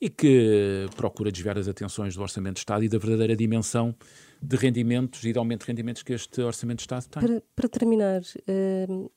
e 0.00 0.10
que 0.10 0.86
procura 0.94 1.32
desviar 1.32 1.58
as 1.58 1.66
atenções 1.66 2.14
do 2.14 2.22
Orçamento 2.22 2.54
de 2.54 2.60
Estado 2.60 2.84
e 2.84 2.88
da 2.88 2.98
verdadeira 2.98 3.34
dimensão 3.34 3.94
de 4.40 4.56
rendimentos 4.56 5.24
e 5.24 5.32
de 5.32 5.38
aumento 5.38 5.62
de 5.62 5.68
rendimentos 5.68 6.02
que 6.02 6.12
este 6.12 6.40
Orçamento 6.42 6.78
de 6.78 6.82
Estado 6.82 7.06
tem. 7.08 7.22
Para, 7.22 7.42
para 7.56 7.68
terminar, 7.68 8.20
uh, 8.20 9.10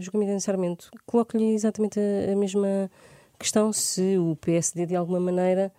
Joaquim 0.00 0.38
Sarmento, 0.38 0.88
coloco-lhe 1.04 1.52
exatamente 1.52 1.98
a, 1.98 2.32
a 2.32 2.36
mesma 2.36 2.90
questão 3.38 3.72
se 3.72 4.16
o 4.16 4.36
PSD, 4.36 4.86
de 4.86 4.96
alguma 4.96 5.20
maneira, 5.20 5.72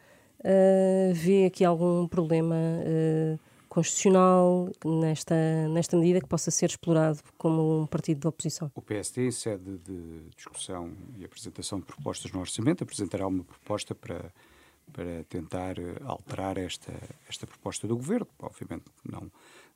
uh, 0.44 1.14
vê 1.14 1.46
aqui 1.46 1.64
algum 1.64 2.08
problema 2.08 2.56
uh, 2.56 3.40
constitucional 3.68 4.70
nesta, 4.86 5.36
nesta 5.70 5.98
medida 5.98 6.22
que 6.22 6.28
possa 6.28 6.52
ser 6.52 6.68
explorado 6.68 7.20
como 7.38 7.82
um 7.82 7.88
partido 7.88 8.22
de 8.22 8.28
oposição. 8.28 8.72
O 8.76 8.82
PSD, 8.82 9.28
em 9.28 9.32
sede 9.32 9.78
de 9.80 10.30
discussão 10.36 10.92
e 11.18 11.26
apresentação 11.26 11.80
de 11.80 11.86
propostas 11.86 12.32
no 12.32 12.40
orçamento, 12.40 12.84
apresentará 12.84 13.26
uma 13.26 13.44
proposta 13.44 13.96
para, 13.96 14.32
para 14.92 15.24
tentar 15.28 15.76
alterar 16.06 16.58
esta, 16.58 16.94
esta 17.28 17.48
proposta 17.48 17.88
do 17.88 17.96
governo. 17.96 18.28
Obviamente 18.40 18.86
não, 19.04 19.32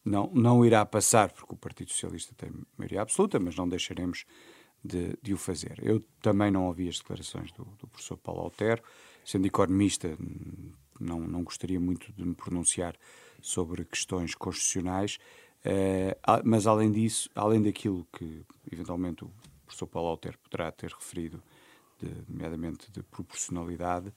não, 0.06 0.32
não 0.34 0.66
irá 0.66 0.86
passar, 0.86 1.32
porque 1.32 1.54
o 1.54 1.58
Partido 1.58 1.92
Socialista 1.92 2.34
tem 2.38 2.52
maioria 2.78 3.02
absoluta, 3.02 3.40
mas 3.40 3.56
não 3.56 3.68
deixaremos 3.68 4.26
de, 4.84 5.18
de, 5.22 5.34
o 5.34 5.38
fazer. 5.38 5.80
Eu 5.82 6.04
também 6.22 6.52
não 6.52 6.68
ouvi 6.68 6.88
as 6.88 6.98
declarações 6.98 7.52
do, 7.52 7.66
do 7.80 7.88
professor 7.88 8.18
Paulo 8.18 8.42
Altero, 8.42 8.82
sendo 9.28 9.46
economista, 9.46 10.18
não, 10.98 11.20
não 11.20 11.44
gostaria 11.44 11.80
muito 11.80 12.14
de 12.14 12.24
me 12.24 12.34
pronunciar 12.34 12.96
sobre 13.42 13.84
questões 13.84 14.34
constitucionais, 14.34 15.20
uh, 15.66 16.42
mas 16.46 16.66
além 16.66 16.90
disso, 16.90 17.30
além 17.36 17.62
daquilo 17.62 18.08
que 18.18 18.46
eventualmente 18.72 19.26
o 19.26 19.32
professor 19.66 19.86
Paulo 19.86 20.08
Altero 20.08 20.40
poderá 20.40 20.72
ter 20.72 20.92
referido, 20.92 21.44
de, 22.00 22.10
nomeadamente 22.30 22.90
de 22.90 23.04
proporcionalidade, 23.04 24.14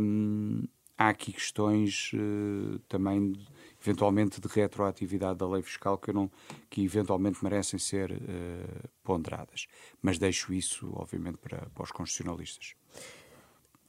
um, 0.00 0.62
eh, 0.64 0.68
há 0.98 1.10
aqui 1.10 1.32
questões 1.32 2.10
uh, 2.14 2.78
também 2.88 3.34
eventualmente 3.80 4.40
de 4.40 4.48
retroatividade 4.48 5.38
da 5.38 5.46
lei 5.46 5.62
fiscal 5.62 5.98
que, 5.98 6.12
não, 6.12 6.30
que 6.68 6.82
eventualmente 6.82 7.44
merecem 7.44 7.78
ser 7.78 8.10
uh, 8.10 8.88
ponderadas. 9.04 9.66
Mas 10.02 10.18
deixo 10.18 10.52
isso, 10.52 10.90
obviamente, 10.94 11.36
para, 11.36 11.68
para 11.70 11.84
os 11.84 11.92
constitucionalistas. 11.92 12.74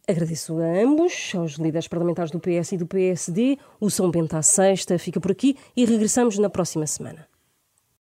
Agradeço 0.10 0.58
a 0.60 0.82
ambos, 0.82 1.34
aos 1.36 1.56
líderes 1.56 1.90
parlamentares 1.90 2.32
do 2.32 2.40
PS 2.40 2.72
e 2.72 2.78
do 2.78 2.88
PSD. 2.88 3.58
O 3.78 3.90
São 3.90 4.10
Bento 4.10 4.38
à 4.38 4.42
sexta 4.42 4.98
fica 4.98 5.20
por 5.20 5.32
aqui 5.32 5.58
e 5.76 5.84
regressamos 5.84 6.38
na 6.38 6.50
próxima 6.50 6.88
semana. 6.88 7.28